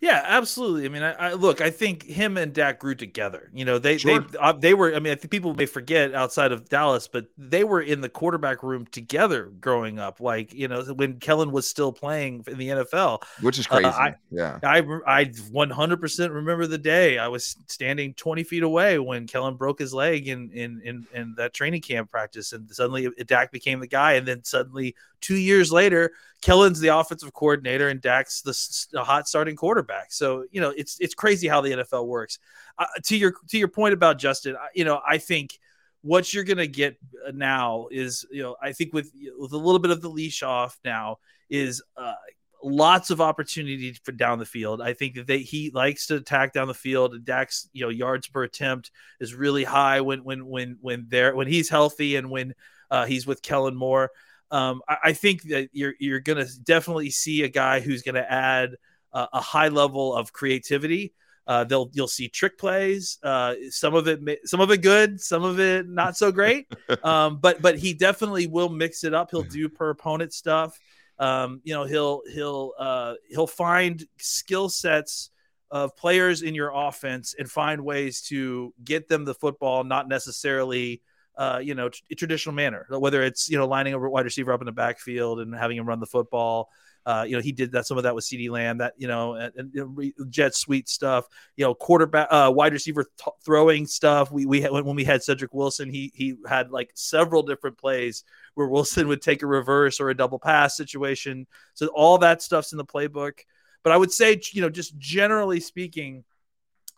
Yeah, 0.00 0.22
absolutely. 0.24 0.84
I 0.84 0.88
mean, 0.88 1.02
I, 1.02 1.12
I, 1.12 1.32
look. 1.34 1.60
I 1.60 1.70
think 1.70 2.04
him 2.04 2.36
and 2.36 2.52
Dak 2.52 2.78
grew 2.78 2.94
together. 2.94 3.50
You 3.52 3.64
know, 3.64 3.78
they 3.78 3.98
sure. 3.98 4.20
they 4.20 4.38
uh, 4.38 4.52
they 4.52 4.74
were. 4.74 4.94
I 4.94 4.98
mean, 4.98 5.12
I 5.12 5.16
think 5.16 5.30
people 5.30 5.54
may 5.54 5.66
forget 5.66 6.14
outside 6.14 6.52
of 6.52 6.68
Dallas, 6.68 7.08
but 7.08 7.26
they 7.36 7.64
were 7.64 7.80
in 7.80 8.00
the 8.00 8.08
quarterback 8.08 8.62
room 8.62 8.86
together 8.86 9.52
growing 9.60 9.98
up. 9.98 10.20
Like 10.20 10.52
you 10.52 10.68
know, 10.68 10.82
when 10.82 11.18
Kellen 11.18 11.52
was 11.52 11.66
still 11.66 11.92
playing 11.92 12.44
in 12.46 12.58
the 12.58 12.68
NFL, 12.68 13.22
which 13.40 13.58
is 13.58 13.66
uh, 13.66 13.70
crazy. 13.70 13.86
Uh, 13.86 13.90
I, 13.90 14.14
yeah, 14.30 14.58
I 14.62 14.82
I 15.06 15.32
100 15.50 16.00
percent 16.00 16.32
remember 16.32 16.66
the 16.66 16.78
day 16.78 17.18
I 17.18 17.28
was 17.28 17.56
standing 17.66 18.14
20 18.14 18.44
feet 18.44 18.62
away 18.62 18.98
when 18.98 19.26
Kellen 19.26 19.56
broke 19.56 19.78
his 19.78 19.94
leg 19.94 20.28
in 20.28 20.50
in 20.50 20.80
in, 20.84 21.06
in 21.14 21.34
that 21.36 21.54
training 21.54 21.82
camp 21.82 22.10
practice, 22.10 22.52
and 22.52 22.70
suddenly 22.70 23.08
Dak 23.26 23.52
became 23.52 23.80
the 23.80 23.86
guy, 23.86 24.14
and 24.14 24.26
then 24.26 24.44
suddenly 24.44 24.94
two 25.20 25.36
years 25.36 25.72
later, 25.72 26.12
Kellen's 26.42 26.80
the 26.80 26.88
offensive 26.88 27.32
coordinator 27.32 27.88
and 27.88 28.00
Dak's 28.00 28.42
the, 28.42 28.88
the 28.92 29.04
hot 29.04 29.28
starting 29.28 29.56
quarterback. 29.56 29.85
So 30.08 30.44
you 30.50 30.60
know 30.60 30.72
it's 30.76 30.98
it's 31.00 31.14
crazy 31.14 31.48
how 31.48 31.60
the 31.60 31.70
NFL 31.70 32.06
works. 32.06 32.38
Uh, 32.78 32.86
to 33.04 33.16
your 33.16 33.34
to 33.48 33.58
your 33.58 33.68
point 33.68 33.94
about 33.94 34.18
Justin, 34.18 34.56
you 34.74 34.84
know 34.84 35.00
I 35.06 35.18
think 35.18 35.58
what 36.02 36.32
you're 36.32 36.44
going 36.44 36.58
to 36.58 36.68
get 36.68 36.96
now 37.32 37.88
is 37.90 38.26
you 38.30 38.42
know 38.42 38.56
I 38.62 38.72
think 38.72 38.92
with 38.92 39.12
with 39.38 39.52
a 39.52 39.56
little 39.56 39.78
bit 39.78 39.90
of 39.90 40.02
the 40.02 40.08
leash 40.08 40.42
off 40.42 40.78
now 40.84 41.18
is 41.48 41.82
uh, 41.96 42.14
lots 42.62 43.10
of 43.10 43.20
opportunity 43.20 43.92
for 44.04 44.12
down 44.12 44.38
the 44.38 44.46
field. 44.46 44.80
I 44.80 44.92
think 44.92 45.14
that 45.14 45.26
they, 45.26 45.38
he 45.38 45.70
likes 45.72 46.06
to 46.08 46.16
attack 46.16 46.52
down 46.52 46.68
the 46.68 46.74
field. 46.74 47.24
Dak's 47.24 47.68
you 47.72 47.82
know 47.82 47.90
yards 47.90 48.28
per 48.28 48.42
attempt 48.44 48.90
is 49.20 49.34
really 49.34 49.64
high 49.64 50.00
when 50.00 50.24
when 50.24 50.46
when 50.46 50.78
when 50.80 51.06
they're 51.08 51.34
when 51.34 51.48
he's 51.48 51.68
healthy 51.68 52.16
and 52.16 52.30
when 52.30 52.54
uh, 52.90 53.06
he's 53.06 53.26
with 53.26 53.42
Kellen 53.42 53.74
Moore 53.74 54.10
um, 54.50 54.82
I, 54.88 54.96
I, 55.04 55.12
think 55.12 55.42
that 55.44 55.70
you're 55.72 55.94
you're 55.98 56.20
to 56.44 56.60
definitely 56.62 57.10
see 57.10 57.42
a 57.42 57.48
guy 57.48 57.80
who's 57.80 58.02
to 58.14 58.32
add 58.32 58.76
uh, 59.12 59.26
a 59.32 59.40
high 59.40 59.68
level 59.68 60.14
of 60.14 60.32
creativity. 60.32 61.12
Uh, 61.46 61.62
they'll 61.62 61.90
you'll 61.92 62.08
see 62.08 62.28
trick 62.28 62.58
plays. 62.58 63.18
Uh, 63.22 63.54
some 63.70 63.94
of 63.94 64.08
it 64.08 64.20
some 64.44 64.60
of 64.60 64.70
it 64.70 64.82
good, 64.82 65.20
some 65.20 65.44
of 65.44 65.60
it 65.60 65.88
not 65.88 66.16
so 66.16 66.32
great. 66.32 66.66
Um, 67.02 67.38
but 67.38 67.62
but 67.62 67.78
he 67.78 67.94
definitely 67.94 68.46
will 68.46 68.68
mix 68.68 69.04
it 69.04 69.14
up. 69.14 69.30
He'll 69.30 69.42
do 69.42 69.68
per 69.68 69.90
opponent 69.90 70.32
stuff. 70.32 70.78
Um, 71.18 71.60
you 71.62 71.72
know 71.72 71.84
he'll 71.84 72.22
he'll 72.32 72.72
uh, 72.78 73.14
he'll 73.28 73.46
find 73.46 74.04
skill 74.18 74.68
sets 74.68 75.30
of 75.70 75.96
players 75.96 76.42
in 76.42 76.54
your 76.54 76.72
offense 76.74 77.34
and 77.38 77.50
find 77.50 77.84
ways 77.84 78.22
to 78.22 78.72
get 78.82 79.08
them 79.08 79.24
the 79.24 79.34
football, 79.34 79.84
not 79.84 80.08
necessarily 80.08 81.02
uh, 81.36 81.60
you 81.62 81.74
know, 81.74 81.90
t- 81.90 82.02
traditional 82.16 82.54
manner, 82.54 82.86
whether 82.88 83.22
it's, 83.22 83.48
you 83.48 83.58
know, 83.58 83.66
lining 83.66 83.94
a 83.94 83.98
wide 83.98 84.24
receiver 84.24 84.52
up 84.52 84.60
in 84.60 84.66
the 84.66 84.72
backfield 84.72 85.40
and 85.40 85.54
having 85.54 85.76
him 85.76 85.86
run 85.86 86.00
the 86.00 86.06
football. 86.06 86.70
Uh, 87.06 87.24
you 87.26 87.36
know, 87.36 87.40
he 87.40 87.52
did 87.52 87.70
that 87.70 87.86
some 87.86 87.96
of 87.96 88.02
that 88.02 88.16
with 88.16 88.24
CeeDee 88.24 88.50
Lamb, 88.50 88.78
that, 88.78 88.94
you 88.98 89.06
know, 89.06 89.34
and, 89.34 89.70
and 89.76 90.12
jet 90.28 90.56
sweep 90.56 90.88
stuff, 90.88 91.28
you 91.56 91.64
know, 91.64 91.72
quarterback, 91.72 92.26
uh, 92.32 92.50
wide 92.52 92.72
receiver 92.72 93.04
t- 93.04 93.30
throwing 93.44 93.86
stuff. 93.86 94.32
We, 94.32 94.44
we 94.44 94.60
had, 94.60 94.72
when 94.72 94.96
we 94.96 95.04
had 95.04 95.22
Cedric 95.22 95.54
Wilson, 95.54 95.88
he, 95.88 96.10
he 96.14 96.34
had 96.48 96.72
like 96.72 96.90
several 96.94 97.44
different 97.44 97.78
plays 97.78 98.24
where 98.54 98.66
Wilson 98.66 99.06
would 99.06 99.22
take 99.22 99.42
a 99.42 99.46
reverse 99.46 100.00
or 100.00 100.10
a 100.10 100.16
double 100.16 100.40
pass 100.40 100.76
situation. 100.76 101.46
So 101.74 101.86
all 101.94 102.18
that 102.18 102.42
stuff's 102.42 102.72
in 102.72 102.78
the 102.78 102.84
playbook. 102.84 103.38
But 103.84 103.92
I 103.92 103.96
would 103.96 104.10
say, 104.10 104.40
you 104.50 104.60
know, 104.60 104.68
just 104.70 104.98
generally 104.98 105.60
speaking, 105.60 106.24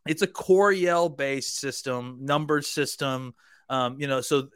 it's 0.06 0.22
a 0.22 0.26
Coryell 0.26 1.14
based 1.14 1.58
system, 1.58 2.20
numbered 2.22 2.64
system. 2.64 3.34
Um, 3.68 4.00
you 4.00 4.06
know, 4.06 4.22
so 4.22 4.48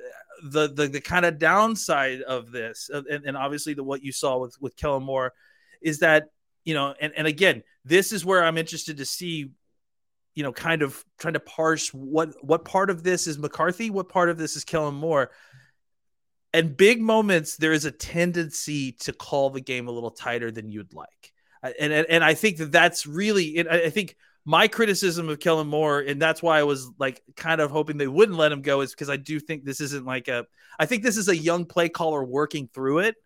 the 0.43 0.69
the, 0.69 0.89
the 0.89 1.01
kind 1.01 1.25
of 1.25 1.39
downside 1.39 2.21
of 2.23 2.51
this, 2.51 2.91
uh, 2.93 3.03
and, 3.11 3.25
and 3.25 3.37
obviously 3.37 3.75
the 3.75 3.85
what 3.85 4.03
you 4.03 4.13
saw 4.13 4.39
with 4.39 4.57
with 4.61 4.77
Kellen 4.77 5.05
Moore, 5.05 5.33
is 5.81 6.01
that 6.01 6.25
you 6.65 6.75
know, 6.75 6.95
and 7.01 7.13
and 7.17 7.27
again, 7.27 7.63
this 7.85 8.13
is 8.13 8.25
where 8.25 8.45
I'm 8.45 8.59
interested 8.59 8.99
to 8.99 9.05
see, 9.05 9.51
you 10.35 10.43
know, 10.43 10.53
kind 10.53 10.83
of 10.83 11.05
trying 11.19 11.35
to 11.35 11.41
parse 11.41 11.89
what 11.89 12.35
what 12.43 12.65
part 12.65 12.91
of 12.91 13.03
this 13.03 13.27
is 13.27 13.39
McCarthy, 13.39 13.91
what 13.91 14.09
part 14.09 14.29
of 14.29 14.39
this 14.39 14.57
is 14.57 14.65
Kellen 14.65 14.95
Moore. 14.95 15.31
And 16.55 16.77
big 16.77 17.01
moments, 17.01 17.57
there 17.57 17.73
is 17.73 17.87
a 17.87 17.91
tendency 17.91 18.93
to 19.01 19.13
call 19.13 19.51
the 19.51 19.61
game 19.61 19.89
a 19.89 19.91
little 19.91 20.11
tighter 20.11 20.51
than 20.51 20.71
you'd 20.71 20.93
like, 20.93 21.33
and 21.63 21.93
and, 21.93 22.07
and 22.09 22.25
I 22.25 22.35
think 22.35 22.59
that 22.59 22.73
that's 22.73 23.07
really, 23.07 23.67
I 23.69 23.91
think 23.91 24.17
my 24.45 24.67
criticism 24.69 25.29
of 25.29 25.39
Kellen 25.39 25.69
Moore, 25.69 26.01
and 26.01 26.21
that's 26.21 26.43
why 26.43 26.59
I 26.59 26.65
was 26.65 26.91
like 26.99 27.23
kind 27.37 27.61
of 27.61 27.71
hoping 27.71 27.97
they 27.97 28.09
wouldn't 28.09 28.39
let 28.39 28.53
him 28.53 28.63
go, 28.63 28.81
is 28.81 28.91
because 28.91 29.11
I 29.11 29.17
do 29.17 29.39
think 29.39 29.65
this 29.65 29.81
isn't 29.81 30.05
like 30.05 30.29
a. 30.29 30.47
I 30.79 30.87
think 30.87 31.03
this 31.03 31.17
is 31.17 31.29
a 31.29 31.37
young 31.37 31.65
play 31.65 31.89
caller 31.89 32.25
working 32.25 32.69
through 32.73 33.01
it, 33.01 33.17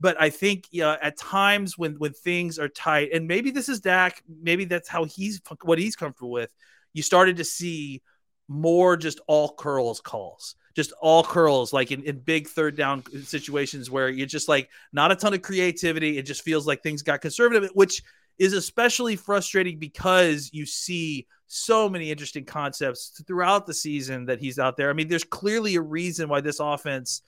but 0.00 0.20
I 0.20 0.30
think 0.30 0.68
know, 0.72 0.96
at 1.00 1.18
times 1.18 1.76
when 1.76 1.94
when 1.94 2.12
things 2.12 2.58
are 2.58 2.68
tight, 2.68 3.10
and 3.12 3.26
maybe 3.26 3.50
this 3.50 3.68
is 3.68 3.80
Dak, 3.80 4.22
maybe 4.28 4.64
that's 4.64 4.88
how 4.88 5.04
he's 5.04 5.40
what 5.62 5.78
he's 5.78 5.96
comfortable 5.96 6.30
with. 6.30 6.52
You 6.94 7.02
started 7.02 7.36
to 7.36 7.44
see 7.44 8.02
more 8.48 8.96
just 8.96 9.20
all 9.26 9.54
curls 9.54 10.00
calls 10.00 10.56
just 10.74 10.92
all 11.00 11.22
curls, 11.22 11.72
like 11.72 11.90
in, 11.90 12.02
in 12.04 12.18
big 12.18 12.48
third 12.48 12.76
down 12.76 13.04
situations 13.24 13.90
where 13.90 14.08
you're 14.08 14.26
just 14.26 14.48
like 14.48 14.70
not 14.92 15.12
a 15.12 15.16
ton 15.16 15.34
of 15.34 15.42
creativity. 15.42 16.18
It 16.18 16.22
just 16.22 16.42
feels 16.42 16.66
like 16.66 16.82
things 16.82 17.02
got 17.02 17.20
conservative, 17.20 17.70
which 17.74 18.02
is 18.38 18.52
especially 18.52 19.16
frustrating 19.16 19.78
because 19.78 20.50
you 20.52 20.66
see 20.66 21.26
so 21.46 21.88
many 21.88 22.10
interesting 22.10 22.44
concepts 22.44 23.22
throughout 23.26 23.66
the 23.66 23.74
season 23.74 24.26
that 24.26 24.40
he's 24.40 24.58
out 24.58 24.76
there. 24.76 24.90
I 24.90 24.94
mean, 24.94 25.08
there's 25.08 25.24
clearly 25.24 25.74
a 25.74 25.82
reason 25.82 26.28
why 26.28 26.40
this 26.40 26.60
offense 26.60 27.22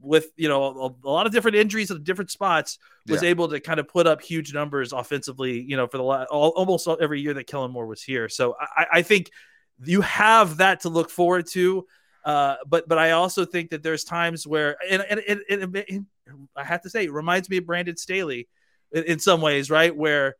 with 0.00 0.30
you 0.36 0.48
know 0.48 0.64
a, 0.64 1.08
a, 1.08 1.10
lot 1.10 1.26
of 1.26 1.32
different 1.32 1.56
injuries 1.56 1.90
at 1.90 2.04
different 2.04 2.30
spots 2.30 2.78
was 3.08 3.22
yeah. 3.22 3.30
able 3.30 3.48
to 3.48 3.58
kind 3.58 3.80
of 3.80 3.88
put 3.88 4.06
up 4.06 4.22
huge 4.22 4.54
numbers 4.54 4.92
offensively 4.92 5.60
you 5.60 5.76
know 5.76 5.88
for 5.88 5.96
the 5.96 6.04
last 6.04 6.28
all, 6.28 6.50
almost 6.50 6.86
every 7.00 7.20
year 7.20 7.34
that 7.34 7.48
Kellen 7.48 7.72
Moore 7.72 7.86
was 7.86 8.00
here 8.00 8.28
so 8.28 8.54
I, 8.60 8.86
I 8.92 9.02
think 9.02 9.30
you 9.84 10.00
have 10.02 10.58
that 10.58 10.82
to 10.82 10.88
look 10.88 11.10
forward 11.10 11.48
to 11.48 11.84
uh, 12.24 12.56
but 12.66 12.88
but 12.88 12.98
I 12.98 13.12
also 13.12 13.44
think 13.44 13.70
that 13.70 13.82
there's 13.82 14.04
times 14.04 14.46
where 14.46 14.76
and, 14.88 15.02
and, 15.02 15.42
and, 15.50 15.76
and 15.88 16.06
I 16.54 16.64
have 16.64 16.82
to 16.82 16.90
say 16.90 17.04
it 17.04 17.12
reminds 17.12 17.48
me 17.48 17.56
of 17.56 17.66
Brandon 17.66 17.96
Staley 17.96 18.48
in 18.92 19.18
some 19.18 19.40
ways 19.40 19.70
right 19.70 19.94
where 19.94 20.36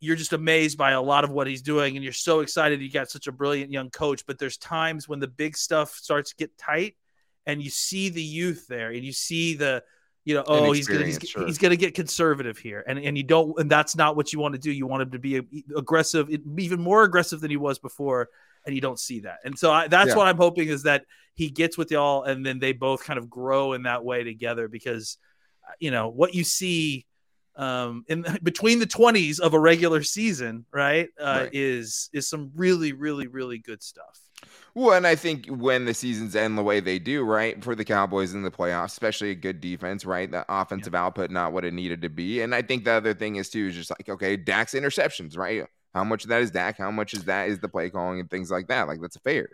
you're 0.00 0.16
just 0.16 0.32
amazed 0.32 0.76
by 0.76 0.90
a 0.90 1.00
lot 1.00 1.22
of 1.22 1.30
what 1.30 1.46
he's 1.46 1.62
doing 1.62 1.96
and 1.96 2.02
you're 2.02 2.12
so 2.12 2.40
excited 2.40 2.80
you 2.80 2.90
got 2.90 3.10
such 3.10 3.26
a 3.26 3.32
brilliant 3.32 3.70
young 3.70 3.90
coach 3.90 4.24
but 4.26 4.38
there's 4.38 4.56
times 4.56 5.08
when 5.08 5.20
the 5.20 5.28
big 5.28 5.56
stuff 5.56 5.90
starts 5.92 6.30
to 6.30 6.36
get 6.36 6.56
tight 6.58 6.96
and 7.46 7.62
you 7.62 7.70
see 7.70 8.08
the 8.08 8.22
youth 8.22 8.66
there 8.68 8.90
and 8.90 9.04
you 9.04 9.12
see 9.12 9.54
the 9.54 9.82
you 10.24 10.34
know 10.34 10.44
oh 10.46 10.72
he's 10.72 10.86
gonna 10.86 11.04
he's, 11.04 11.18
sure. 11.24 11.46
he's, 11.46 11.58
gonna 11.58 11.76
get 11.76 11.94
conservative 11.94 12.58
here 12.58 12.84
and 12.86 12.98
and 12.98 13.16
you 13.16 13.24
don't 13.24 13.58
and 13.58 13.70
that's 13.70 13.96
not 13.96 14.16
what 14.16 14.32
you 14.32 14.38
want 14.38 14.54
to 14.54 14.58
do 14.58 14.70
you 14.70 14.86
want 14.86 15.02
him 15.02 15.10
to 15.10 15.18
be 15.18 15.40
aggressive 15.76 16.30
even 16.58 16.80
more 16.80 17.02
aggressive 17.02 17.40
than 17.40 17.50
he 17.50 17.56
was 17.56 17.78
before 17.78 18.28
and 18.64 18.74
you 18.74 18.80
don't 18.80 19.00
see 19.00 19.20
that 19.20 19.38
and 19.44 19.58
so 19.58 19.72
I, 19.72 19.88
that's 19.88 20.10
yeah. 20.10 20.16
what 20.16 20.28
i'm 20.28 20.36
hoping 20.36 20.68
is 20.68 20.84
that 20.84 21.04
he 21.34 21.50
gets 21.50 21.76
with 21.76 21.90
y'all 21.90 22.22
and 22.22 22.44
then 22.44 22.58
they 22.58 22.72
both 22.72 23.02
kind 23.04 23.18
of 23.18 23.28
grow 23.28 23.72
in 23.72 23.84
that 23.84 24.04
way 24.04 24.22
together 24.22 24.68
because 24.68 25.18
uh, 25.66 25.72
you 25.80 25.90
know 25.90 26.08
what 26.08 26.34
you 26.34 26.44
see 26.44 27.06
um 27.56 28.04
in 28.08 28.24
between 28.42 28.78
the 28.78 28.86
20s 28.86 29.40
of 29.40 29.54
a 29.54 29.58
regular 29.58 30.02
season 30.02 30.64
right, 30.72 31.08
uh, 31.20 31.42
right. 31.42 31.50
is 31.52 32.08
is 32.12 32.28
some 32.28 32.50
really 32.54 32.92
really 32.92 33.26
really 33.26 33.58
good 33.58 33.82
stuff 33.82 34.20
well, 34.74 34.96
and 34.96 35.06
I 35.06 35.16
think 35.16 35.46
when 35.46 35.84
the 35.84 35.92
seasons 35.92 36.34
end 36.34 36.56
the 36.56 36.62
way 36.62 36.80
they 36.80 36.98
do, 36.98 37.24
right, 37.24 37.62
for 37.62 37.74
the 37.74 37.84
Cowboys 37.84 38.32
in 38.32 38.42
the 38.42 38.50
playoffs, 38.50 38.86
especially 38.86 39.30
a 39.30 39.34
good 39.34 39.60
defense, 39.60 40.04
right, 40.06 40.30
the 40.30 40.46
offensive 40.48 40.94
yeah. 40.94 41.04
output 41.04 41.30
not 41.30 41.52
what 41.52 41.64
it 41.64 41.74
needed 41.74 42.02
to 42.02 42.08
be, 42.08 42.40
and 42.40 42.54
I 42.54 42.62
think 42.62 42.84
the 42.84 42.92
other 42.92 43.14
thing 43.14 43.36
is 43.36 43.50
too 43.50 43.66
is 43.66 43.74
just 43.74 43.90
like 43.90 44.08
okay, 44.08 44.36
Dak's 44.36 44.72
interceptions, 44.72 45.36
right? 45.36 45.66
How 45.94 46.04
much 46.04 46.24
of 46.24 46.30
that 46.30 46.40
is 46.40 46.50
Dak? 46.50 46.78
How 46.78 46.90
much 46.90 47.12
is 47.12 47.24
that 47.24 47.48
is 47.50 47.58
the 47.58 47.68
play 47.68 47.90
calling 47.90 48.20
and 48.20 48.30
things 48.30 48.50
like 48.50 48.68
that? 48.68 48.88
Like 48.88 49.00
that's 49.00 49.16
a 49.16 49.20
fair. 49.20 49.50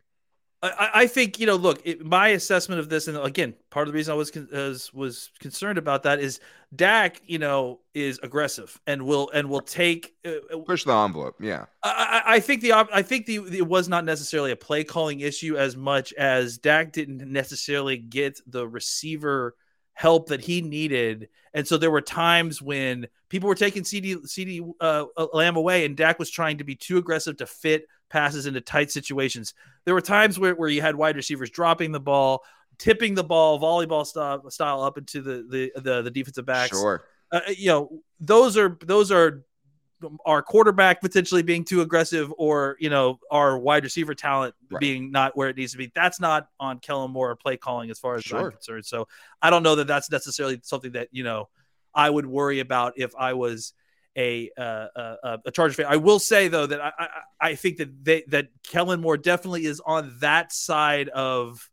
I, 0.62 0.90
I 0.94 1.06
think 1.06 1.38
you 1.38 1.46
know. 1.46 1.54
Look, 1.54 1.80
it, 1.84 2.04
my 2.04 2.28
assessment 2.28 2.80
of 2.80 2.88
this, 2.88 3.06
and 3.06 3.16
again, 3.16 3.54
part 3.70 3.86
of 3.86 3.92
the 3.92 3.96
reason 3.96 4.12
I 4.12 4.16
was, 4.16 4.32
was 4.34 4.92
was 4.92 5.30
concerned 5.38 5.78
about 5.78 6.02
that 6.02 6.18
is 6.18 6.40
Dak, 6.74 7.22
you 7.24 7.38
know, 7.38 7.80
is 7.94 8.18
aggressive 8.24 8.78
and 8.86 9.02
will 9.02 9.30
and 9.32 9.48
will 9.48 9.60
take 9.60 10.16
uh, 10.26 10.30
uh 10.52 10.58
push 10.66 10.82
the 10.82 10.92
envelope. 10.92 11.36
Yeah, 11.40 11.66
I, 11.84 12.22
I 12.26 12.40
think 12.40 12.62
the 12.62 12.72
I 12.72 13.02
think 13.02 13.26
the 13.26 13.36
it 13.36 13.66
was 13.68 13.88
not 13.88 14.04
necessarily 14.04 14.50
a 14.50 14.56
play 14.56 14.82
calling 14.82 15.20
issue 15.20 15.56
as 15.56 15.76
much 15.76 16.12
as 16.14 16.58
Dak 16.58 16.90
didn't 16.90 17.30
necessarily 17.30 17.96
get 17.96 18.40
the 18.46 18.66
receiver 18.66 19.54
help 19.98 20.28
that 20.28 20.40
he 20.40 20.60
needed. 20.60 21.28
And 21.54 21.66
so 21.66 21.76
there 21.76 21.90
were 21.90 22.00
times 22.00 22.60
when 22.60 23.06
people 23.28 23.48
were 23.48 23.54
taking 23.54 23.84
CeeDee 23.84 24.26
CeeDee 24.26 24.72
uh, 24.80 25.04
Lamb 25.32 25.56
away, 25.56 25.84
and 25.84 25.96
Dak 25.96 26.18
was 26.18 26.30
trying 26.30 26.58
to 26.58 26.64
be 26.64 26.74
too 26.74 26.98
aggressive 26.98 27.36
to 27.36 27.46
fit 27.46 27.86
passes 28.10 28.46
into 28.46 28.60
tight 28.60 28.90
situations. 28.90 29.54
There 29.84 29.94
were 29.94 30.00
times 30.00 30.38
where, 30.38 30.54
where 30.54 30.68
you 30.68 30.80
had 30.80 30.96
wide 30.96 31.16
receivers 31.16 31.50
dropping 31.50 31.92
the 31.92 32.00
ball, 32.00 32.42
tipping 32.78 33.14
the 33.14 33.24
ball, 33.24 33.60
volleyball 33.60 34.06
style, 34.06 34.48
style 34.50 34.82
up 34.82 34.98
into 34.98 35.22
the 35.22 35.46
the 35.48 35.80
the, 35.80 36.02
the 36.02 36.10
defensive 36.10 36.46
backs. 36.46 36.78
Sure. 36.78 37.04
Uh, 37.30 37.40
you 37.48 37.68
know, 37.68 38.00
those 38.20 38.56
are 38.56 38.78
those 38.84 39.12
are 39.12 39.44
our 40.24 40.42
quarterback 40.42 41.00
potentially 41.00 41.42
being 41.42 41.64
too 41.64 41.80
aggressive 41.80 42.32
or 42.38 42.76
you 42.78 42.88
know 42.90 43.18
our 43.30 43.58
wide 43.58 43.82
receiver 43.82 44.14
talent 44.14 44.54
right. 44.70 44.80
being 44.80 45.10
not 45.10 45.36
where 45.36 45.48
it 45.48 45.56
needs 45.56 45.72
to 45.72 45.78
be 45.78 45.90
that's 45.94 46.20
not 46.20 46.48
on 46.60 46.78
Kellen 46.78 47.10
Moore 47.10 47.34
play 47.34 47.56
calling 47.56 47.90
as 47.90 47.98
far 47.98 48.14
as 48.14 48.22
sure. 48.22 48.38
I'm 48.38 48.50
concerned 48.52 48.86
so 48.86 49.08
I 49.42 49.50
don't 49.50 49.62
know 49.62 49.74
that 49.74 49.86
that's 49.86 50.10
necessarily 50.10 50.60
something 50.62 50.92
that 50.92 51.08
you 51.10 51.24
know 51.24 51.48
I 51.94 52.08
would 52.08 52.26
worry 52.26 52.60
about 52.60 52.94
if 52.96 53.14
I 53.16 53.32
was 53.32 53.72
a 54.18 54.50
uh, 54.58 54.87
a, 54.96 55.38
a 55.46 55.50
Chargers 55.52 55.76
fan. 55.76 55.87
I 55.88 55.96
will 55.96 56.18
say 56.18 56.48
though 56.48 56.66
that 56.66 56.80
I, 56.80 56.92
I, 56.98 57.08
I 57.40 57.54
think 57.54 57.78
that 57.78 58.04
they 58.04 58.25
that 58.28 58.48
Kellen 58.68 59.00
Moore 59.00 59.16
definitely 59.16 59.64
is 59.64 59.80
on 59.80 60.16
that 60.20 60.52
side 60.52 61.08
of 61.08 61.70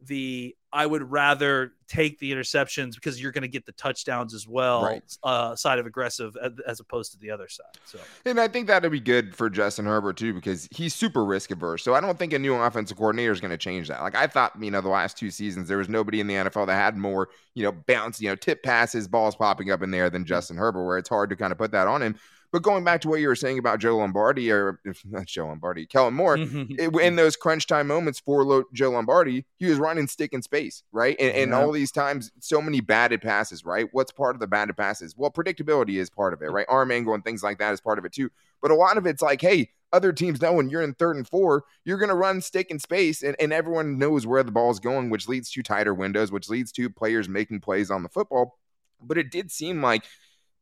the 0.00 0.56
I 0.72 0.86
would 0.86 1.10
rather 1.10 1.72
take 1.86 2.18
the 2.18 2.32
interceptions 2.32 2.94
because 2.94 3.20
you're 3.20 3.32
going 3.32 3.42
to 3.42 3.48
get 3.48 3.66
the 3.66 3.72
touchdowns 3.72 4.32
as 4.32 4.48
well, 4.48 4.84
right. 4.84 5.18
uh, 5.22 5.54
side 5.54 5.78
of 5.78 5.84
aggressive 5.84 6.34
as 6.66 6.80
opposed 6.80 7.12
to 7.12 7.18
the 7.18 7.30
other 7.30 7.48
side. 7.48 7.66
So, 7.84 7.98
and 8.24 8.40
I 8.40 8.48
think 8.48 8.68
that'd 8.68 8.90
be 8.90 8.98
good 8.98 9.36
for 9.36 9.50
Justin 9.50 9.84
Herbert 9.84 10.16
too 10.16 10.32
because 10.32 10.68
he's 10.70 10.94
super 10.94 11.24
risk 11.24 11.50
averse. 11.50 11.82
So 11.82 11.94
I 11.94 12.00
don't 12.00 12.18
think 12.18 12.32
a 12.32 12.38
new 12.38 12.54
offensive 12.54 12.96
coordinator 12.96 13.32
is 13.32 13.40
going 13.40 13.50
to 13.50 13.58
change 13.58 13.88
that. 13.88 14.00
Like 14.00 14.16
I 14.16 14.26
thought, 14.26 14.52
you 14.60 14.70
know, 14.70 14.80
the 14.80 14.88
last 14.88 15.18
two 15.18 15.30
seasons 15.30 15.68
there 15.68 15.78
was 15.78 15.90
nobody 15.90 16.20
in 16.20 16.26
the 16.26 16.34
NFL 16.34 16.66
that 16.68 16.74
had 16.74 16.96
more, 16.96 17.28
you 17.54 17.64
know, 17.64 17.72
bounce, 17.72 18.20
you 18.20 18.30
know, 18.30 18.36
tip 18.36 18.62
passes, 18.62 19.06
balls 19.06 19.36
popping 19.36 19.70
up 19.70 19.82
in 19.82 19.90
there 19.90 20.08
than 20.08 20.24
Justin 20.24 20.56
Herbert, 20.56 20.86
where 20.86 20.96
it's 20.96 21.08
hard 21.08 21.28
to 21.30 21.36
kind 21.36 21.52
of 21.52 21.58
put 21.58 21.72
that 21.72 21.86
on 21.86 22.00
him. 22.00 22.16
But 22.52 22.62
going 22.62 22.84
back 22.84 23.00
to 23.00 23.08
what 23.08 23.20
you 23.20 23.28
were 23.28 23.34
saying 23.34 23.58
about 23.58 23.80
Joe 23.80 23.96
Lombardi, 23.96 24.52
or 24.52 24.78
not 25.06 25.26
Joe 25.26 25.46
Lombardi, 25.46 25.86
Kellen 25.86 26.12
Moore, 26.12 26.36
it, 26.38 26.94
in 26.94 27.16
those 27.16 27.34
crunch 27.34 27.66
time 27.66 27.88
moments 27.88 28.20
for 28.20 28.44
Lo- 28.44 28.64
Joe 28.74 28.90
Lombardi, 28.90 29.46
he 29.56 29.66
was 29.66 29.78
running 29.78 30.06
stick 30.06 30.34
in 30.34 30.42
space, 30.42 30.82
right? 30.92 31.16
And, 31.18 31.34
and 31.34 31.50
yeah. 31.50 31.60
all 31.60 31.72
these 31.72 31.90
times, 31.90 32.30
so 32.40 32.60
many 32.60 32.80
batted 32.80 33.22
passes, 33.22 33.64
right? 33.64 33.88
What's 33.92 34.12
part 34.12 34.36
of 34.36 34.40
the 34.40 34.46
batted 34.46 34.76
passes? 34.76 35.16
Well, 35.16 35.30
predictability 35.30 35.98
is 35.98 36.10
part 36.10 36.34
of 36.34 36.42
it, 36.42 36.50
right? 36.50 36.66
Arm 36.68 36.92
angle 36.92 37.14
and 37.14 37.24
things 37.24 37.42
like 37.42 37.58
that 37.58 37.72
is 37.72 37.80
part 37.80 37.98
of 37.98 38.04
it 38.04 38.12
too. 38.12 38.30
But 38.60 38.70
a 38.70 38.76
lot 38.76 38.98
of 38.98 39.06
it's 39.06 39.22
like, 39.22 39.40
hey, 39.40 39.70
other 39.90 40.12
teams 40.12 40.40
know 40.40 40.52
when 40.52 40.68
you're 40.68 40.82
in 40.82 40.94
third 40.94 41.16
and 41.16 41.28
four, 41.28 41.64
you're 41.84 41.98
going 41.98 42.08
to 42.10 42.14
run 42.14 42.40
stick 42.42 42.70
in 42.70 42.78
space, 42.78 43.22
and, 43.22 43.34
and 43.40 43.52
everyone 43.52 43.98
knows 43.98 44.26
where 44.26 44.42
the 44.42 44.52
ball's 44.52 44.80
going, 44.80 45.08
which 45.10 45.28
leads 45.28 45.50
to 45.52 45.62
tighter 45.62 45.94
windows, 45.94 46.30
which 46.30 46.48
leads 46.48 46.72
to 46.72 46.90
players 46.90 47.28
making 47.28 47.60
plays 47.60 47.90
on 47.90 48.02
the 48.02 48.08
football. 48.08 48.58
But 49.02 49.18
it 49.18 49.30
did 49.30 49.50
seem 49.50 49.82
like 49.82 50.04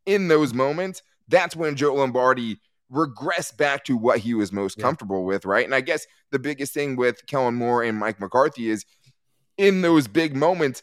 in 0.07 0.29
those 0.29 0.55
moments, 0.55 1.03
that's 1.31 1.57
when 1.57 1.77
Joe 1.77 1.95
Lombardi 1.95 2.59
regressed 2.93 3.57
back 3.57 3.85
to 3.85 3.97
what 3.97 4.19
he 4.19 4.35
was 4.35 4.53
most 4.53 4.79
yeah. 4.79 4.83
comfortable 4.83 5.25
with, 5.25 5.45
right? 5.45 5.65
And 5.65 5.75
I 5.75 5.81
guess 5.81 6.07
the 6.31 6.39
biggest 6.39 6.75
thing 6.75 6.97
with 6.97 7.25
Kellen 7.27 7.55
Moore 7.55 7.83
and 7.83 7.97
Mike 7.97 8.21
McCarthy 8.21 8.69
is 8.69 8.85
in 9.57 9.83
those 9.83 10.09
big 10.09 10.35
moments, 10.35 10.83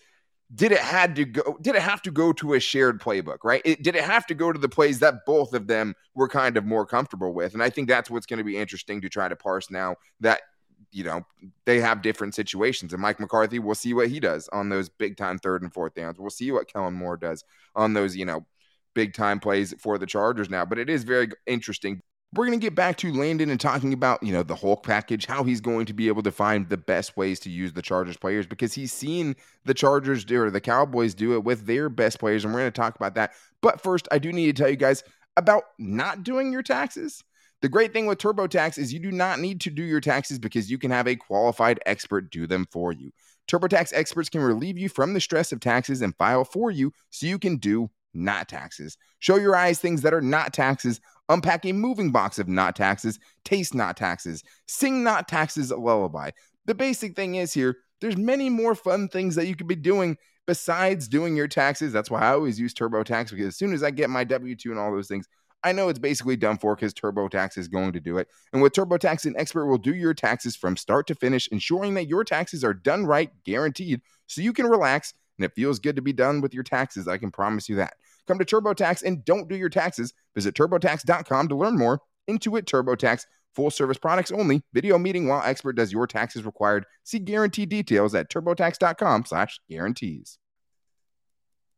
did 0.56 0.72
it 0.72 0.80
had 0.80 1.16
to 1.16 1.26
go 1.26 1.58
did 1.62 1.76
it 1.76 1.82
have 1.82 2.02
to 2.02 2.12
go 2.12 2.32
to 2.32 2.54
a 2.54 2.60
shared 2.60 3.02
playbook 3.02 3.40
right 3.44 3.62
it, 3.66 3.84
did 3.84 3.96
it 3.96 4.04
have 4.04 4.26
to 4.26 4.34
go 4.34 4.54
to 4.54 4.58
the 4.58 4.70
plays 4.70 5.00
that 5.00 5.26
both 5.26 5.54
of 5.54 5.68
them 5.68 5.94
were 6.16 6.28
kind 6.28 6.56
of 6.56 6.64
more 6.64 6.86
comfortable 6.86 7.34
with 7.34 7.54
and 7.54 7.62
i 7.62 7.70
think 7.70 7.90
that's 7.90 8.10
what's 8.10 8.26
going 8.26 8.38
to 8.38 8.46
be 8.46 8.56
interesting 8.56 9.02
to 9.02 9.10
try 9.10 9.28
to 9.28 9.36
parse 9.36 9.70
now 9.70 9.94
that 10.22 10.40
you 10.92 11.04
know 11.04 11.22
they 11.66 11.82
have 11.82 12.02
different 12.02 12.34
situations 12.34 12.94
and 12.94 13.02
mike 13.02 13.20
mccarthy 13.20 13.60
we'll 13.60 13.76
see 13.76 13.94
what 13.94 14.08
he 14.08 14.22
does 14.22 14.48
on 14.54 14.70
those 14.70 14.88
big 14.88 15.18
time 15.18 15.38
third 15.38 15.64
and 15.64 15.74
fourth 15.74 15.94
downs 15.96 16.18
we'll 16.18 16.30
see 16.30 16.50
what 16.50 16.72
kellen 16.72 16.94
moore 16.94 17.18
does 17.18 17.44
on 17.76 17.94
those 17.94 18.16
you 18.16 18.24
know 18.24 18.46
big 18.98 19.14
time 19.14 19.40
plays 19.40 19.76
for 19.78 20.00
the 20.00 20.08
Chargers 20.08 20.50
now. 20.50 20.66
But 20.66 20.80
it 20.80 20.90
is 20.90 21.04
very 21.04 21.30
interesting. 21.46 22.02
We're 22.34 22.48
going 22.48 22.60
to 22.60 22.66
get 22.66 22.74
back 22.74 22.98
to 22.98 23.14
Landon 23.14 23.52
and 23.52 23.60
talking 23.60 23.94
about, 23.94 24.24
you 24.24 24.34
know, 24.34 24.42
the 24.42 24.56
Hulk 24.56 24.82
package, 24.84 25.28
how 25.28 25.44
he's 25.44 25.62
going 25.62 25.86
to 25.86 25.94
be 25.94 26.08
able 26.08 26.24
to 26.24 26.32
find 26.32 26.68
the 26.68 26.78
best 26.78 27.16
ways 27.16 27.40
to 27.42 27.52
use 27.52 27.74
the 27.74 27.84
Chargers 27.84 28.18
players 28.18 28.48
because 28.48 28.74
he's 28.74 28.92
seen 28.92 29.36
the 29.66 29.76
Chargers 29.76 30.26
do 30.26 30.42
or 30.42 30.50
the 30.50 30.60
Cowboys 30.60 31.14
do 31.14 31.36
it 31.36 31.44
with 31.44 31.68
their 31.68 31.90
best 31.90 32.20
players. 32.20 32.44
And 32.44 32.52
we're 32.52 32.62
going 32.62 32.72
to 32.72 32.76
talk 32.76 32.96
about 32.96 33.14
that. 33.14 33.34
But 33.62 33.82
first, 33.82 34.08
I 34.12 34.18
do 34.18 34.34
need 34.34 34.48
to 34.48 34.60
tell 34.60 34.70
you 34.70 34.78
guys 34.78 35.04
about 35.38 35.66
not 35.78 36.24
doing 36.24 36.52
your 36.52 36.64
taxes. 36.64 37.24
The 37.62 37.70
great 37.70 37.94
thing 37.94 38.08
with 38.08 38.18
TurboTax 38.18 38.80
is 38.80 38.92
you 38.92 39.00
do 39.00 39.12
not 39.12 39.40
need 39.40 39.62
to 39.62 39.70
do 39.70 39.84
your 39.84 40.02
taxes 40.02 40.40
because 40.40 40.72
you 40.72 40.80
can 40.80 40.90
have 40.90 41.08
a 41.08 41.16
qualified 41.16 41.80
expert 41.86 42.32
do 42.32 42.48
them 42.48 42.66
for 42.72 42.92
you. 42.92 43.12
TurboTax 43.48 43.92
experts 43.94 44.30
can 44.30 44.42
relieve 44.42 44.80
you 44.80 44.90
from 44.90 45.14
the 45.14 45.22
stress 45.22 45.52
of 45.52 45.60
taxes 45.60 46.02
and 46.02 46.18
file 46.18 46.44
for 46.44 46.72
you 46.72 46.92
so 47.12 47.28
you 47.28 47.38
can 47.38 47.58
do 47.58 47.92
not 48.18 48.50
taxes. 48.50 48.98
Show 49.20 49.38
your 49.38 49.56
eyes 49.56 49.80
things 49.80 50.02
that 50.02 50.14
are 50.14 50.22
not 50.22 50.54
taxes. 50.54 51.00
Unpack 51.30 51.66
a 51.66 51.72
moving 51.72 52.12
box 52.12 52.40
of 52.40 52.48
not 52.48 52.76
taxes. 52.76 53.20
Taste 53.44 53.76
not 53.76 53.96
taxes. 53.98 54.44
Sing 54.68 55.04
not 55.04 55.28
taxes 55.28 55.72
a 55.72 55.78
lullaby. 55.78 56.32
The 56.66 56.76
basic 56.76 57.16
thing 57.16 57.36
is 57.36 57.54
here, 57.54 57.78
there's 58.02 58.18
many 58.18 58.50
more 58.50 58.76
fun 58.76 59.08
things 59.08 59.36
that 59.36 59.48
you 59.48 59.56
could 59.56 59.68
be 59.68 59.76
doing 59.76 60.18
besides 60.46 61.08
doing 61.08 61.36
your 61.36 61.48
taxes. 61.48 61.94
That's 61.94 62.12
why 62.12 62.22
I 62.22 62.32
always 62.32 62.60
use 62.60 62.74
TurboTax 62.74 63.32
because 63.32 63.48
as 63.48 63.58
soon 63.58 63.74
as 63.74 63.84
I 63.84 63.92
get 63.92 64.10
my 64.10 64.24
W 64.24 64.56
2 64.56 64.72
and 64.72 64.80
all 64.80 64.92
those 64.92 65.08
things, 65.08 65.28
I 65.64 65.72
know 65.72 65.90
it's 65.90 66.00
basically 66.00 66.38
done 66.38 66.58
for 66.58 66.76
because 66.76 66.94
TurboTax 66.94 67.58
is 67.58 67.68
going 67.68 67.92
to 67.94 68.00
do 68.00 68.18
it. 68.18 68.28
And 68.54 68.62
with 68.62 68.74
TurboTax, 68.74 69.26
an 69.26 69.36
expert 69.38 69.66
will 69.66 69.78
do 69.78 69.96
your 69.96 70.14
taxes 70.14 70.56
from 70.56 70.78
start 70.78 71.08
to 71.08 71.16
finish, 71.16 71.50
ensuring 71.52 71.96
that 71.96 72.08
your 72.08 72.24
taxes 72.24 72.64
are 72.64 72.74
done 72.74 73.06
right, 73.06 73.32
guaranteed, 73.44 74.02
so 74.28 74.42
you 74.42 74.54
can 74.54 74.68
relax 74.68 75.14
and 75.38 75.46
it 75.46 75.54
feels 75.56 75.80
good 75.80 75.96
to 75.96 76.02
be 76.02 76.14
done 76.14 76.42
with 76.42 76.54
your 76.54 76.64
taxes. 76.64 77.08
I 77.08 77.18
can 77.18 77.32
promise 77.32 77.70
you 77.70 77.76
that. 77.78 77.96
Come 78.28 78.40
to 78.40 78.46
TurboTax 78.46 79.04
and 79.04 79.24
don't 79.26 79.48
do 79.48 79.56
your 79.56 79.70
taxes. 79.70 80.14
Visit 80.36 80.56
TurboTax.com 80.56 81.48
to 81.48 81.56
learn 81.56 81.78
more. 81.78 82.02
Intuit 82.30 82.64
TurboTax, 82.64 83.26
full 83.56 83.72
service 83.72 83.98
products 83.98 84.32
only. 84.32 84.64
Video 84.74 84.98
meeting 84.98 85.28
while 85.28 85.42
expert 85.44 85.74
does 85.74 85.92
your 85.92 86.08
taxes 86.08 86.46
required. 86.46 86.86
See 87.04 87.20
guarantee 87.20 87.66
details 87.66 88.14
at 88.16 88.30
TurboTax.com/slash 88.30 89.60
guarantees. 89.70 90.38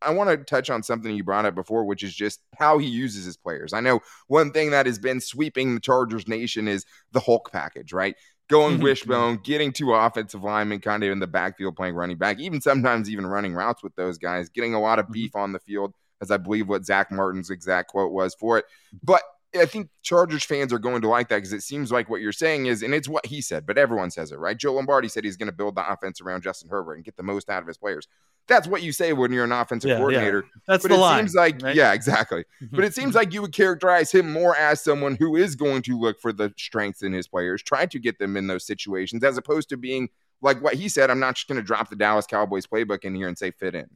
I 0.02 0.12
want 0.12 0.30
to 0.30 0.38
touch 0.38 0.70
on 0.70 0.82
something 0.82 1.14
you 1.14 1.26
brought 1.26 1.46
up 1.46 1.56
before, 1.56 1.84
which 1.84 2.04
is 2.04 2.16
just 2.16 2.40
how 2.58 2.78
he 2.78 2.88
uses 2.88 3.26
his 3.26 3.36
players. 3.36 3.74
I 3.74 3.82
know 3.82 4.00
one 4.28 4.52
thing 4.52 4.72
that 4.72 4.86
has 4.86 4.98
been 4.98 5.20
sweeping 5.20 5.76
the 5.76 5.82
Chargers 5.82 6.26
nation 6.26 6.70
is 6.70 6.86
the 7.12 7.20
Hulk 7.20 7.52
package, 7.52 7.92
right? 7.92 8.16
going 8.50 8.76
mm-hmm. 8.76 8.84
wishbone, 8.84 9.40
getting 9.44 9.72
two 9.72 9.94
offensive 9.94 10.44
linemen 10.44 10.80
kind 10.80 11.04
of 11.04 11.12
in 11.12 11.20
the 11.20 11.28
backfield 11.28 11.76
playing 11.76 11.96
running 11.96 12.18
back, 12.18 12.40
even 12.40 12.60
sometimes 12.60 13.10
even 13.10 13.26
running 13.26 13.54
routes 13.54 13.82
with 13.82 13.96
those 13.96 14.18
guys, 14.18 14.50
getting 14.50 14.74
a 14.74 14.82
lot 14.82 15.00
of 15.00 15.06
mm-hmm. 15.06 15.14
beef 15.14 15.36
on 15.36 15.54
the 15.54 15.60
field, 15.60 15.94
as 16.22 16.32
I 16.32 16.38
believe 16.38 16.68
what 16.68 16.86
Zack 16.86 17.12
Martin's 17.12 17.50
exact 17.50 17.90
quote 17.90 18.12
was 18.12 18.36
for 18.36 18.58
it. 18.58 18.66
But 19.04 19.22
I 19.58 19.66
think 19.66 19.90
Chargers 20.04 20.44
fans 20.44 20.72
are 20.72 20.80
going 20.80 21.02
to 21.02 21.10
like 21.10 21.30
that 21.30 21.38
because 21.38 21.54
it 21.54 21.64
seems 21.64 21.92
like 21.92 22.08
what 22.08 22.22
you're 22.22 22.32
saying 22.32 22.68
is, 22.68 22.84
and 22.84 22.94
it's 22.94 23.10
what 23.10 23.26
he 23.26 23.42
said, 23.42 23.66
but 23.66 23.78
everyone 23.78 24.12
says 24.12 24.32
it, 24.32 24.38
right? 24.38 24.56
Joe 24.56 24.74
Lombardi 24.74 25.08
said 25.08 25.24
he's 25.24 25.38
going 25.38 25.48
to 25.48 25.56
build 25.56 25.76
the 25.76 25.92
offense 25.92 26.22
around 26.22 26.44
Justin 26.44 26.70
Herbert 26.70 26.96
and 26.96 27.04
get 27.04 27.18
the 27.18 27.24
most 27.24 27.50
out 27.50 27.62
of 27.62 27.68
his 27.68 27.78
players. 27.78 28.08
That's 28.48 28.68
what 28.68 28.84
you 28.84 28.92
say 28.92 29.14
when 29.14 29.32
you're 29.32 29.46
an 29.46 29.52
offensive 29.52 29.90
yeah, 29.90 29.98
coordinator. 29.98 30.44
Yeah. 30.46 30.62
That's 30.68 30.84
but 30.84 30.90
the 30.90 30.96
it 30.96 31.02
line. 31.02 31.24
Seems 31.24 31.36
like, 31.36 31.62
right? 31.64 31.76
yeah, 31.76 31.94
exactly. 31.94 32.46
Mm-hmm. 32.62 32.76
but 32.76 32.86
it 32.86 32.94
seems 32.94 33.16
like 33.16 33.34
you 33.34 33.42
would 33.42 33.54
characterize 33.54 34.12
him 34.12 34.32
more 34.32 34.56
as 34.56 34.82
someone 34.82 35.16
who 35.16 35.36
is 35.36 35.56
going 35.56 35.82
to 35.84 36.00
look 36.00 36.20
for 36.20 36.32
the 36.32 36.54
strengths 36.58 37.02
in 37.02 37.14
his 37.14 37.28
players, 37.28 37.64
try 37.64 37.86
to 37.88 38.00
get 38.00 38.20
them 38.20 38.38
in 38.38 38.48
those 38.48 38.66
situations, 38.66 39.24
as 39.24 39.38
opposed 39.38 39.70
to 39.70 39.78
being 39.78 40.10
like 40.42 40.62
what 40.62 40.76
he 40.76 40.90
said. 40.90 41.10
I'm 41.10 41.20
not 41.20 41.36
just 41.36 41.48
going 41.48 41.60
to 41.60 41.66
drop 41.66 41.90
the 41.90 41.96
Dallas 41.96 42.28
Cowboys 42.28 42.68
playbook 42.68 43.04
in 43.04 43.16
here 43.16 43.28
and 43.28 43.38
say 43.38 43.52
fit 43.52 43.74
in. 43.74 43.90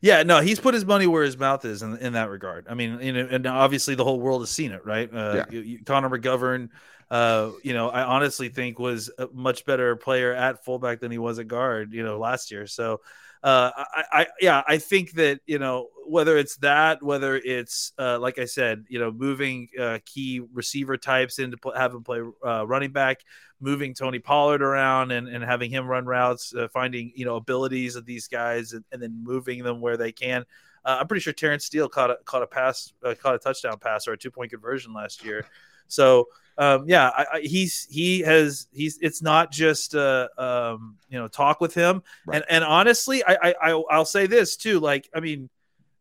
Yeah, 0.00 0.22
no, 0.22 0.40
he's 0.40 0.60
put 0.60 0.74
his 0.74 0.84
money 0.84 1.06
where 1.06 1.22
his 1.22 1.38
mouth 1.38 1.64
is 1.64 1.82
in, 1.82 1.96
in 1.98 2.12
that 2.14 2.28
regard. 2.28 2.66
I 2.68 2.74
mean, 2.74 3.00
you 3.00 3.12
know, 3.12 3.28
and 3.30 3.46
obviously 3.46 3.94
the 3.94 4.04
whole 4.04 4.20
world 4.20 4.42
has 4.42 4.50
seen 4.50 4.72
it, 4.72 4.84
right? 4.84 5.12
Uh, 5.12 5.44
yeah. 5.50 5.60
you, 5.60 5.84
Connor 5.84 6.10
McGovern, 6.10 6.68
uh, 7.10 7.50
you 7.62 7.74
know, 7.74 7.88
I 7.88 8.02
honestly 8.02 8.48
think 8.48 8.78
was 8.78 9.10
a 9.18 9.28
much 9.32 9.64
better 9.64 9.96
player 9.96 10.32
at 10.32 10.64
fullback 10.64 11.00
than 11.00 11.10
he 11.10 11.18
was 11.18 11.38
at 11.38 11.46
guard, 11.46 11.92
you 11.92 12.02
know, 12.02 12.18
last 12.18 12.50
year. 12.50 12.66
So, 12.66 13.00
uh, 13.42 13.70
I, 13.76 14.04
I, 14.12 14.26
yeah, 14.40 14.62
I 14.66 14.78
think 14.78 15.12
that 15.12 15.40
you 15.46 15.58
know 15.58 15.88
whether 16.06 16.36
it's 16.36 16.56
that, 16.56 17.02
whether 17.02 17.36
it's 17.36 17.92
uh, 17.98 18.18
like 18.18 18.38
I 18.38 18.44
said, 18.44 18.84
you 18.88 18.98
know, 18.98 19.10
moving 19.10 19.68
uh, 19.78 19.98
key 20.04 20.42
receiver 20.52 20.96
types 20.96 21.38
into 21.38 21.56
pl- 21.56 21.74
having 21.76 22.02
play 22.02 22.20
uh, 22.44 22.66
running 22.66 22.92
back, 22.92 23.20
moving 23.60 23.94
Tony 23.94 24.18
Pollard 24.18 24.62
around 24.62 25.12
and, 25.12 25.28
and 25.28 25.42
having 25.44 25.70
him 25.70 25.86
run 25.86 26.04
routes, 26.06 26.54
uh, 26.54 26.68
finding 26.68 27.12
you 27.14 27.24
know 27.24 27.36
abilities 27.36 27.96
of 27.96 28.06
these 28.06 28.28
guys, 28.28 28.72
and, 28.72 28.84
and 28.92 29.02
then 29.02 29.22
moving 29.22 29.62
them 29.62 29.80
where 29.80 29.96
they 29.96 30.12
can. 30.12 30.44
Uh, 30.84 30.98
I'm 31.00 31.06
pretty 31.06 31.20
sure 31.20 31.32
Terence 31.32 31.64
Steele 31.64 31.88
caught 31.88 32.10
a 32.10 32.18
caught 32.24 32.42
a 32.42 32.46
pass, 32.46 32.92
uh, 33.04 33.14
caught 33.20 33.34
a 33.34 33.38
touchdown 33.38 33.78
pass 33.78 34.08
or 34.08 34.12
a 34.12 34.18
two 34.18 34.30
point 34.30 34.50
conversion 34.50 34.92
last 34.92 35.24
year. 35.24 35.46
So 35.88 36.28
um, 36.58 36.84
yeah, 36.86 37.08
I, 37.08 37.26
I, 37.34 37.40
he's 37.40 37.86
he 37.90 38.20
has 38.20 38.66
he's 38.72 38.98
it's 39.00 39.22
not 39.22 39.50
just 39.50 39.94
uh, 39.94 40.28
um, 40.36 40.96
you 41.08 41.18
know 41.18 41.28
talk 41.28 41.60
with 41.60 41.74
him, 41.74 42.02
right. 42.26 42.36
and 42.36 42.44
and 42.48 42.64
honestly, 42.64 43.24
I, 43.24 43.54
I 43.60 43.82
I'll 43.90 44.04
say 44.04 44.26
this 44.26 44.56
too. 44.56 44.78
Like, 44.78 45.08
I 45.14 45.20
mean, 45.20 45.48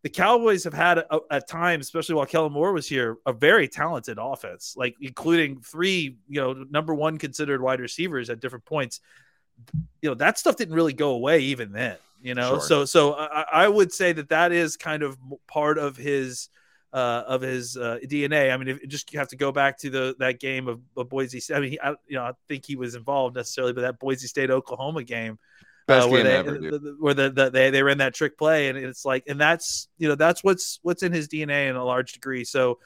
the 0.04 0.10
Cowboys 0.10 0.64
have 0.64 0.74
had 0.74 0.98
a, 0.98 1.20
at 1.30 1.48
times, 1.48 1.86
especially 1.86 2.16
while 2.16 2.26
Kellen 2.26 2.52
Moore 2.52 2.74
was 2.74 2.88
here, 2.88 3.18
a 3.26 3.34
very 3.34 3.68
talented 3.68 4.18
offense, 4.20 4.74
like 4.76 4.96
including 5.00 5.62
three 5.62 6.18
you 6.28 6.42
know 6.42 6.54
number 6.70 6.94
one 6.94 7.18
considered 7.18 7.62
wide 7.62 7.80
receivers 7.80 8.30
at 8.30 8.40
different 8.40 8.66
points. 8.66 9.00
You 10.02 10.10
know 10.10 10.16
that 10.16 10.40
stuff 10.40 10.56
didn't 10.56 10.76
really 10.76 10.94
go 10.94 11.12
away 11.12 11.40
even 11.42 11.72
then. 11.72 11.98
You 12.22 12.36
know, 12.36 12.54
Sure. 12.54 12.62
so 12.62 12.86
so 12.86 13.14
I, 13.14 13.46
I 13.52 13.68
would 13.68 13.92
say 13.92 14.14
that 14.14 14.30
that 14.30 14.52
is 14.52 14.78
kind 14.78 15.04
of 15.04 15.18
part 15.48 15.78
of 15.78 15.98
his 15.98 16.50
uh, 16.94 17.24
of 17.28 17.42
his 17.42 17.78
uh, 17.78 17.98
DNA. 18.04 18.52
I 18.52 18.58
mean, 18.58 18.68
if, 18.68 18.88
just 18.88 19.12
you 19.14 19.20
have 19.20 19.30
to 19.30 19.38
go 19.38 19.52
back 19.52 19.78
to 19.80 19.90
the 19.90 20.16
that 20.20 20.40
game 20.40 20.68
of, 20.68 20.82
of 20.98 21.10
Boise. 21.10 21.40
State. 21.40 21.56
I 21.56 21.60
mean, 21.60 21.72
he, 21.72 21.80
I, 21.80 21.92
you 22.08 22.16
know, 22.16 22.24
I 22.24 22.34
think 22.48 22.66
he 22.66 22.76
was 22.76 22.96
involved 22.96 23.36
necessarily, 23.36 23.74
but 23.74 23.82
that 23.82 24.00
Boise 24.00 24.28
State 24.28 24.50
Oklahoma 24.50 25.04
game 25.04 25.40
Best 25.92 26.08
uh, 26.08 26.10
where 26.10 26.24
they 26.24 26.36
ever, 26.36 26.58
dude. 26.58 26.74
the- 26.74 26.80
the- 26.80 26.96
where 27.00 27.14
the, 27.14 27.30
the, 27.30 27.50
they 27.50 27.70
they 27.70 27.84
ran 27.84 27.98
that 28.00 28.14
trick 28.14 28.38
play, 28.38 28.70
and 28.70 28.78
it's 28.78 29.06
like, 29.06 29.24
and 29.28 29.40
that's 29.40 29.88
you 29.98 30.08
know 30.08 30.16
that's 30.16 30.44
what's 30.44 30.80
what's 30.82 31.04
in 31.04 31.12
his 31.12 31.28
DNA 31.28 31.70
in 31.70 31.76
a 31.76 31.84
large 31.84 32.14
degree. 32.14 32.44
So 32.44 32.80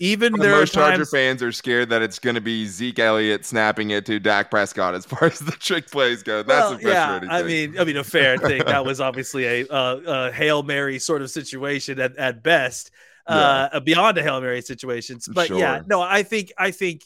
even 0.00 0.32
But 0.32 0.40
there 0.40 0.50
most 0.50 0.74
Charger 0.74 1.06
fans 1.06 1.42
are 1.42 1.52
scared 1.52 1.90
that 1.90 2.02
it's 2.02 2.18
going 2.18 2.34
to 2.34 2.40
be 2.40 2.66
Zeke 2.66 2.98
Elliott 2.98 3.44
snapping 3.44 3.90
it 3.90 4.04
to 4.06 4.18
Dak 4.18 4.50
Prescott 4.50 4.94
as 4.94 5.06
far 5.12 5.24
as 5.28 5.38
the 5.38 5.52
trick 5.52 5.90
plays 5.90 6.22
go. 6.22 6.42
That's 6.42 6.70
well, 6.70 6.72
a 6.72 6.78
frustrating 6.78 7.28
yeah, 7.28 7.34
I 7.36 7.38
thing. 7.42 7.72
mean, 7.72 7.80
I 7.80 7.84
mean, 7.84 7.96
a 7.96 8.04
fair 8.04 8.36
thing. 8.36 8.64
That 8.64 8.84
was 8.84 9.00
obviously 9.00 9.44
a, 9.44 9.66
uh, 9.68 10.00
a 10.06 10.32
hail 10.32 10.62
mary 10.62 10.98
sort 10.98 11.22
of 11.22 11.30
situation 11.30 12.00
at, 12.00 12.16
at 12.16 12.42
best, 12.42 12.90
uh, 13.26 13.78
beyond 13.80 14.18
a 14.18 14.22
hail 14.22 14.40
mary 14.40 14.62
situation. 14.62 15.20
But 15.32 15.50
yeah, 15.50 15.82
no, 15.86 16.00
I 16.00 16.22
think 16.24 16.52
I 16.58 16.72
think 16.72 17.02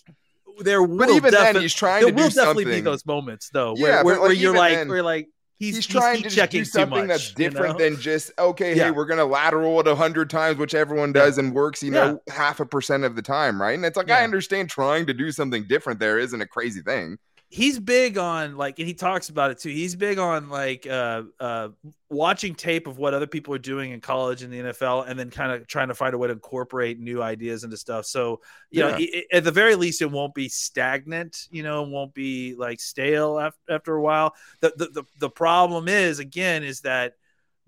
there 0.60 0.82
will 0.82 0.98
but 0.98 1.10
even 1.10 1.30
then, 1.30 1.56
he's 1.56 1.74
trying 1.74 2.02
there 2.02 2.10
to 2.10 2.16
do 2.16 2.22
will 2.22 2.30
definitely 2.30 2.64
something. 2.64 2.78
be 2.78 2.84
those 2.84 3.06
moments 3.06 3.50
though, 3.52 3.74
where, 3.74 3.98
but, 3.98 4.04
where, 4.06 4.14
like, 4.14 4.22
where 4.22 4.32
you're 4.32 4.56
like, 4.56 4.74
then, 4.74 4.88
we're 4.88 5.02
like, 5.02 5.28
he's, 5.58 5.76
He's, 5.76 5.86
he's 5.86 5.86
trying 5.86 6.16
heat 6.16 6.22
to 6.24 6.30
just 6.30 6.50
do 6.50 6.64
something 6.64 7.00
much, 7.00 7.08
that's 7.08 7.28
you 7.30 7.34
different 7.34 7.78
know? 7.78 7.84
than 7.84 8.00
just 8.00 8.30
okay. 8.38 8.76
Yeah. 8.76 8.84
Hey, 8.84 8.90
we're 8.90 9.06
gonna 9.06 9.24
lateral 9.24 9.80
it 9.80 9.86
a 9.86 9.94
hundred 9.94 10.30
times, 10.30 10.58
which 10.58 10.74
everyone 10.74 11.12
does 11.12 11.38
and 11.38 11.54
works. 11.54 11.82
You 11.82 11.90
know, 11.90 12.22
half 12.28 12.60
a 12.60 12.66
percent 12.66 13.04
of 13.04 13.16
the 13.16 13.22
time, 13.22 13.60
right? 13.60 13.74
And 13.74 13.84
it's 13.84 13.96
like 13.96 14.10
I 14.10 14.24
understand 14.24 14.70
trying 14.70 15.06
to 15.06 15.14
do 15.14 15.32
something 15.32 15.66
different. 15.66 16.00
There 16.00 16.18
isn't 16.18 16.40
a 16.40 16.46
crazy 16.46 16.82
thing. 16.82 17.18
He's 17.50 17.78
big 17.80 18.18
on 18.18 18.56
like 18.58 18.78
and 18.78 18.86
he 18.86 18.92
talks 18.92 19.30
about 19.30 19.50
it 19.50 19.58
too 19.58 19.70
he's 19.70 19.96
big 19.96 20.18
on 20.18 20.50
like 20.50 20.86
uh 20.86 21.22
uh 21.40 21.68
watching 22.10 22.54
tape 22.54 22.86
of 22.86 22.98
what 22.98 23.14
other 23.14 23.26
people 23.26 23.54
are 23.54 23.58
doing 23.58 23.90
in 23.92 24.00
college 24.02 24.42
and 24.42 24.52
the 24.52 24.58
nfl 24.58 25.08
and 25.08 25.18
then 25.18 25.30
kind 25.30 25.50
of 25.52 25.66
trying 25.66 25.88
to 25.88 25.94
find 25.94 26.12
a 26.14 26.18
way 26.18 26.28
to 26.28 26.34
incorporate 26.34 27.00
new 27.00 27.22
ideas 27.22 27.64
into 27.64 27.76
stuff 27.76 28.04
so 28.04 28.40
you 28.70 28.82
know 28.82 28.88
Yeah. 28.90 28.96
i- 28.96 29.10
i- 29.32 29.36
at 29.38 29.44
the 29.44 29.50
very 29.50 29.76
least 29.76 30.02
it 30.02 30.10
won't 30.10 30.34
be 30.34 30.50
stagnant 30.50 31.48
you 31.50 31.62
know 31.62 31.84
it 31.84 31.88
won't 31.88 32.12
be 32.12 32.54
like 32.54 32.80
stale 32.80 33.38
after, 33.38 33.60
after 33.70 33.94
a 33.94 34.02
while 34.02 34.34
the, 34.60 34.74
the 34.76 34.86
the 34.88 35.04
the 35.18 35.30
problem 35.30 35.88
is 35.88 36.18
again 36.18 36.62
is 36.62 36.82
that 36.82 37.14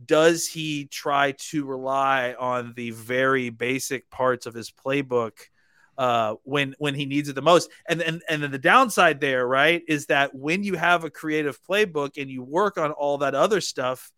does 0.05 0.47
he 0.47 0.87
try 0.87 1.33
to 1.33 1.65
rely 1.65 2.35
on 2.39 2.73
the 2.75 2.91
very 2.91 3.51
basic 3.51 4.11
parts 4.11 4.45
of 4.47 4.55
his 4.55 4.71
playbook 4.71 5.33
uh, 6.01 6.35
when 6.45 6.75
when 6.79 6.95
he 6.95 7.05
needs 7.05 7.29
it 7.29 7.35
the 7.35 7.43
most. 7.43 7.71
And 7.87 8.01
and 8.01 8.23
and 8.27 8.43
then 8.43 8.51
the 8.51 8.59
downside 8.59 9.21
there, 9.21 9.47
right, 9.47 9.83
is 9.87 10.07
that 10.07 10.35
when 10.35 10.65
you 10.65 10.75
have 10.75 11.05
a 11.05 11.11
creative 11.11 11.63
playbook 11.63 12.21
and 12.21 12.31
you 12.31 12.43
work 12.43 12.79
on 12.79 12.91
all 12.91 13.19
that 13.19 13.35
other 13.35 13.61
stuff, 13.61 14.11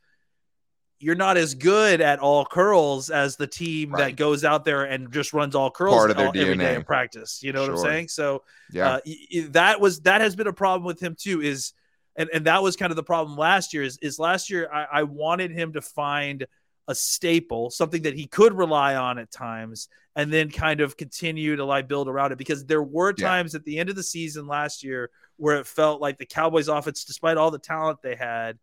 you're 1.01 1.17
not 1.17 1.37
as 1.37 1.57
good 1.57 2.01
at 2.01 2.21
all 2.21 2.47
curls 2.47 3.11
as 3.11 3.35
the 3.35 3.49
team 3.49 3.91
that 3.99 4.15
goes 4.15 4.45
out 4.45 4.65
there 4.65 4.85
and 4.85 5.13
just 5.13 5.33
runs 5.33 5.57
all 5.57 5.73
curls 5.73 5.97
Part 5.97 6.13
of 6.13 6.19
all- 6.19 6.33
every 6.37 6.57
day 6.57 6.77
in 6.77 6.85
practice. 6.85 7.43
You 7.43 7.53
know 7.53 7.63
what 7.63 7.71
I'm 7.71 7.77
saying? 7.79 8.09
So 8.09 8.45
Yeah, 8.71 8.89
uh, 8.89 9.01
that 9.49 9.81
was 9.81 10.03
that 10.03 10.21
has 10.21 10.37
been 10.37 10.47
a 10.47 10.53
problem 10.53 10.85
with 10.87 11.03
him 11.03 11.17
too. 11.19 11.43
Is 11.43 11.73
and 12.15 12.31
and 12.33 12.47
that 12.47 12.63
was 12.63 12.77
kind 12.77 12.93
of 12.93 12.97
the 12.97 13.03
problem 13.03 13.37
last 13.37 13.75
year. 13.75 13.83
Is 13.83 13.99
is 14.01 14.21
last 14.21 14.51
year 14.51 14.71
I, 14.73 15.01
I 15.01 15.03
wanted 15.03 15.51
him 15.51 15.73
to 15.73 15.83
find 15.83 16.47
a 16.87 16.95
staple, 16.95 17.71
something 17.71 18.03
that 18.03 18.15
he 18.15 18.27
could 18.29 18.57
rely 18.57 18.95
on 18.95 19.19
at 19.19 19.33
times, 19.33 19.89
and 20.17 20.33
then 20.33 20.51
kind 20.51 20.81
of 20.81 20.97
continue 20.97 21.57
to 21.57 21.65
like 21.65 21.89
build 21.89 22.09
around 22.09 22.33
it. 22.33 22.39
Because 22.39 22.65
there 22.67 22.83
were 22.83 23.15
Yeah. 23.17 23.27
times 23.29 23.55
at 23.55 23.65
the 23.65 23.79
end 23.79 23.89
of 23.89 23.97
the 23.97 24.03
season 24.03 24.47
last 24.47 24.83
year 24.85 25.11
where 25.37 25.57
it 25.59 25.67
felt 25.67 26.01
like 26.01 26.19
the 26.19 26.27
Cowboys 26.27 26.69
offense, 26.69 27.05
despite 27.05 27.37
all 27.37 27.51
the 27.51 27.59
talent 27.59 28.01
they 28.03 28.15
had, 28.15 28.59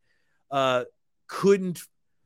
uh, 0.51 0.83
couldn't 1.27 1.81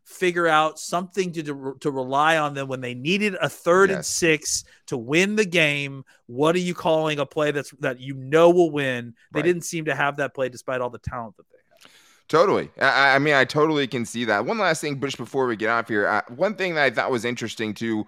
figure 0.05 0.47
out 0.47 0.77
something 0.77 1.31
to 1.31 1.41
to, 1.43 1.77
to 1.79 1.89
rely 1.89 2.37
on 2.37 2.53
them 2.53 2.67
when 2.67 2.81
they 2.81 2.93
needed 2.93 3.35
a 3.41 3.47
third 3.47 3.89
and 3.89 3.99
Yes. 3.99 4.09
six 4.09 4.65
to 4.87 4.97
win 4.97 5.37
the 5.37 5.45
game. 5.45 6.03
What 6.25 6.55
are 6.55 6.59
you 6.59 6.73
calling 6.73 7.19
a 7.19 7.25
play 7.25 7.51
that's 7.51 7.71
that 7.79 8.01
you 8.01 8.13
know 8.15 8.49
will 8.49 8.69
win? 8.71 9.15
They 9.31 9.39
Right. 9.39 9.45
didn't 9.45 9.63
seem 9.63 9.85
to 9.85 9.95
have 9.95 10.17
that 10.17 10.33
play 10.35 10.49
despite 10.49 10.81
all 10.81 10.89
the 10.89 10.99
talent 10.99 11.37
that 11.37 11.45
they 11.49 11.57
had. 11.57 11.91
Totally. 12.27 12.69
I, 12.81 13.15
I 13.15 13.19
mean, 13.19 13.33
I 13.33 13.45
totally 13.45 13.87
can 13.87 14.05
see 14.05 14.25
that. 14.25 14.45
One 14.45 14.57
last 14.57 14.81
thing, 14.81 14.95
Bush, 14.95 15.15
before 15.15 15.45
we 15.47 15.55
get 15.55 15.69
off 15.69 15.87
here. 15.87 16.07
Uh, 16.07 16.21
one 16.35 16.55
thing 16.55 16.75
that 16.75 16.83
I 16.83 16.89
thought 16.89 17.09
was 17.11 17.23
interesting 17.23 17.73
too. 17.73 18.05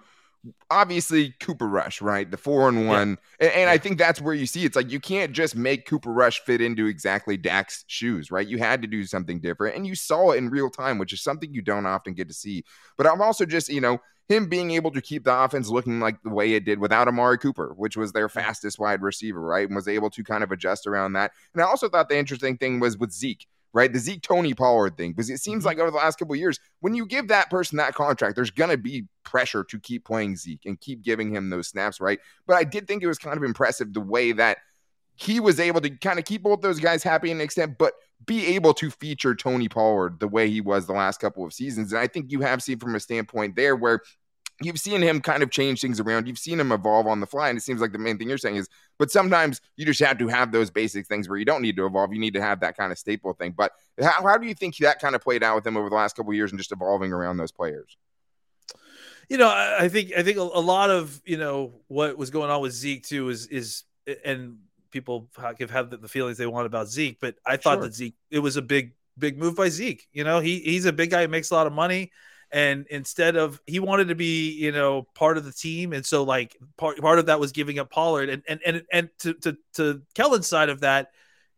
Obviously, 0.70 1.34
Cooper 1.40 1.66
Rush, 1.68 2.02
right? 2.02 2.30
The 2.30 2.36
four 2.36 2.68
and 2.68 2.86
one, 2.86 3.18
and, 3.40 3.52
and 3.52 3.70
I 3.70 3.78
think 3.78 3.98
that's 3.98 4.20
where 4.20 4.34
you 4.34 4.46
see 4.46 4.64
it's 4.64 4.76
like 4.76 4.90
you 4.90 5.00
can't 5.00 5.32
just 5.32 5.56
make 5.56 5.86
Cooper 5.86 6.12
Rush 6.12 6.40
fit 6.40 6.60
into 6.60 6.86
exactly 6.86 7.36
Dak's 7.36 7.84
shoes, 7.86 8.30
right? 8.30 8.46
You 8.46 8.58
had 8.58 8.82
to 8.82 8.88
do 8.88 9.04
something 9.04 9.40
different, 9.40 9.76
and 9.76 9.86
you 9.86 9.94
saw 9.94 10.32
it 10.32 10.38
in 10.38 10.50
real 10.50 10.70
time, 10.70 10.98
which 10.98 11.12
is 11.12 11.22
something 11.22 11.52
you 11.52 11.62
don't 11.62 11.86
often 11.86 12.14
get 12.14 12.28
to 12.28 12.34
see. 12.34 12.64
But 12.96 13.06
I'm 13.06 13.22
also 13.22 13.46
just, 13.46 13.68
you 13.68 13.80
know, 13.80 14.00
him 14.28 14.48
being 14.48 14.72
able 14.72 14.90
to 14.90 15.00
keep 15.00 15.24
the 15.24 15.34
offense 15.34 15.68
looking 15.68 16.00
like 16.00 16.20
the 16.22 16.30
way 16.30 16.54
it 16.54 16.64
did 16.64 16.78
without 16.80 17.06
Amari 17.06 17.38
Cooper, 17.38 17.72
which 17.76 17.96
was 17.96 18.12
their 18.12 18.28
fastest 18.28 18.78
wide 18.78 19.02
receiver, 19.02 19.40
right? 19.40 19.66
And 19.66 19.76
was 19.76 19.88
able 19.88 20.10
to 20.10 20.24
kind 20.24 20.42
of 20.42 20.50
adjust 20.50 20.86
around 20.86 21.12
that. 21.12 21.32
And 21.54 21.62
I 21.62 21.66
also 21.66 21.88
thought 21.88 22.08
the 22.08 22.18
interesting 22.18 22.56
thing 22.56 22.80
was 22.80 22.98
with 22.98 23.12
Zeke, 23.12 23.46
right? 23.76 23.92
The 23.92 23.98
Zeke 23.98 24.22
Tony 24.22 24.54
Pollard 24.54 24.96
thing, 24.96 25.12
because 25.12 25.28
it 25.28 25.38
seems 25.38 25.62
Mhm. 25.62 25.66
like 25.66 25.78
over 25.78 25.90
the 25.90 25.98
last 25.98 26.18
couple 26.18 26.32
of 26.32 26.40
years, 26.40 26.58
when 26.80 26.94
you 26.94 27.04
give 27.04 27.28
that 27.28 27.50
person 27.50 27.76
that 27.76 27.94
contract, 27.94 28.34
there's 28.34 28.50
going 28.50 28.70
to 28.70 28.78
be 28.78 29.06
pressure 29.22 29.62
to 29.64 29.78
keep 29.78 30.06
playing 30.06 30.36
Zeke 30.36 30.64
and 30.64 30.80
keep 30.80 31.02
giving 31.02 31.28
him 31.30 31.50
those 31.50 31.68
snaps, 31.68 32.00
right? 32.00 32.18
But 32.46 32.56
I 32.56 32.64
did 32.64 32.88
think 32.88 33.02
it 33.02 33.06
was 33.06 33.18
kind 33.18 33.36
of 33.36 33.42
impressive 33.42 33.92
the 33.92 34.00
way 34.00 34.32
that 34.32 34.56
he 35.14 35.40
was 35.40 35.60
able 35.60 35.82
to 35.82 35.90
kind 35.90 36.18
of 36.18 36.24
keep 36.24 36.42
both 36.42 36.62
those 36.62 36.80
guys 36.80 37.02
happy 37.02 37.30
in 37.30 37.36
an 37.36 37.42
extent, 37.42 37.76
but 37.76 37.92
be 38.24 38.46
able 38.46 38.72
to 38.74 38.90
feature 38.90 39.34
Tony 39.34 39.68
Pollard 39.68 40.20
the 40.20 40.28
way 40.28 40.48
he 40.48 40.62
was 40.62 40.86
the 40.86 40.94
last 40.94 41.20
couple 41.20 41.44
of 41.44 41.52
seasons. 41.52 41.92
And 41.92 42.00
I 42.00 42.06
think 42.06 42.32
you 42.32 42.40
have 42.40 42.62
seen 42.62 42.78
from 42.78 42.94
a 42.94 43.00
standpoint 43.00 43.56
there 43.56 43.76
where 43.76 44.00
you've 44.62 44.78
seen 44.78 45.02
him 45.02 45.20
kind 45.20 45.42
of 45.42 45.50
change 45.50 45.80
things 45.80 46.00
around. 46.00 46.26
You've 46.26 46.38
seen 46.38 46.58
him 46.58 46.72
evolve 46.72 47.06
on 47.06 47.20
the 47.20 47.26
fly. 47.26 47.48
And 47.48 47.58
it 47.58 47.62
seems 47.62 47.80
like 47.80 47.92
the 47.92 47.98
main 47.98 48.16
thing 48.16 48.28
you're 48.28 48.38
saying 48.38 48.56
is, 48.56 48.68
but 48.98 49.10
sometimes 49.10 49.60
you 49.76 49.84
just 49.84 50.00
have 50.00 50.18
to 50.18 50.28
have 50.28 50.52
those 50.52 50.70
basic 50.70 51.06
things 51.06 51.28
where 51.28 51.38
you 51.38 51.44
don't 51.44 51.62
need 51.62 51.76
to 51.76 51.86
evolve. 51.86 52.12
You 52.12 52.18
need 52.18 52.34
to 52.34 52.42
have 52.42 52.60
that 52.60 52.76
kind 52.76 52.90
of 52.90 52.98
staple 52.98 53.34
thing. 53.34 53.52
But 53.56 53.72
how, 54.00 54.22
how 54.22 54.38
do 54.38 54.46
you 54.46 54.54
think 54.54 54.76
that 54.78 54.98
kind 55.00 55.14
of 55.14 55.20
played 55.20 55.42
out 55.42 55.56
with 55.56 55.66
him 55.66 55.76
over 55.76 55.90
the 55.90 55.94
last 55.94 56.16
couple 56.16 56.32
of 56.32 56.36
years 56.36 56.52
and 56.52 56.58
just 56.58 56.72
evolving 56.72 57.12
around 57.12 57.36
those 57.36 57.52
players? 57.52 57.96
You 59.28 59.38
know, 59.38 59.48
I, 59.48 59.84
I 59.84 59.88
think 59.88 60.12
I 60.16 60.22
think 60.22 60.38
a, 60.38 60.42
a 60.42 60.62
lot 60.62 60.90
of 60.90 61.20
you 61.24 61.36
know 61.36 61.74
what 61.88 62.16
was 62.16 62.30
going 62.30 62.48
on 62.48 62.60
with 62.60 62.72
Zeke 62.72 63.04
too 63.04 63.28
is 63.28 63.46
is 63.48 63.82
and 64.24 64.58
people 64.92 65.28
have 65.36 65.58
have 65.70 65.90
the, 65.90 66.08
feelings 66.08 66.38
they 66.38 66.46
want 66.46 66.66
about 66.66 66.88
Zeke, 66.88 67.18
but 67.20 67.34
I 67.44 67.56
thought 67.56 67.78
Sure. 67.78 67.82
that 67.82 67.94
Zeke 67.94 68.14
it 68.30 68.38
was 68.38 68.56
a 68.56 68.62
big 68.62 68.92
big 69.18 69.36
move 69.36 69.56
by 69.56 69.68
Zeke. 69.68 70.06
You 70.12 70.22
know, 70.22 70.38
he 70.38 70.60
he's 70.60 70.84
a 70.84 70.92
big 70.92 71.10
guy, 71.10 71.22
who 71.22 71.28
makes 71.28 71.50
a 71.50 71.54
lot 71.54 71.66
of 71.66 71.72
money. 71.72 72.12
And 72.52 72.86
instead 72.90 73.36
of 73.36 73.60
he 73.66 73.80
wanted 73.80 74.08
to 74.08 74.14
be, 74.14 74.52
you 74.52 74.72
know, 74.72 75.06
part 75.14 75.36
of 75.36 75.44
the 75.44 75.52
team, 75.52 75.92
and 75.92 76.06
so 76.06 76.22
like 76.22 76.56
part 76.76 76.98
part 76.98 77.18
of 77.18 77.26
that 77.26 77.40
was 77.40 77.52
giving 77.52 77.78
up 77.78 77.90
Pollard, 77.90 78.28
and 78.28 78.42
and 78.48 78.60
and 78.64 78.82
and 78.92 79.08
to 79.20 79.34
to 79.34 79.56
to 79.74 80.02
Kellen's 80.14 80.46
side 80.46 80.68
of 80.68 80.80
that, 80.80 81.10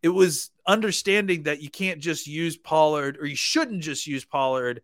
it 0.03 0.09
was 0.09 0.51
understanding 0.67 1.45
that 1.45 1.63
you 1.63 1.71
can't 1.71 2.01
just 2.01 2.27
use 2.27 2.57
Pollard 2.57 3.19
or 3.19 3.27
you 3.27 3.37
shouldn't 3.37 3.83
just 3.83 4.07
use 4.07 4.25
Pollard 4.25 4.83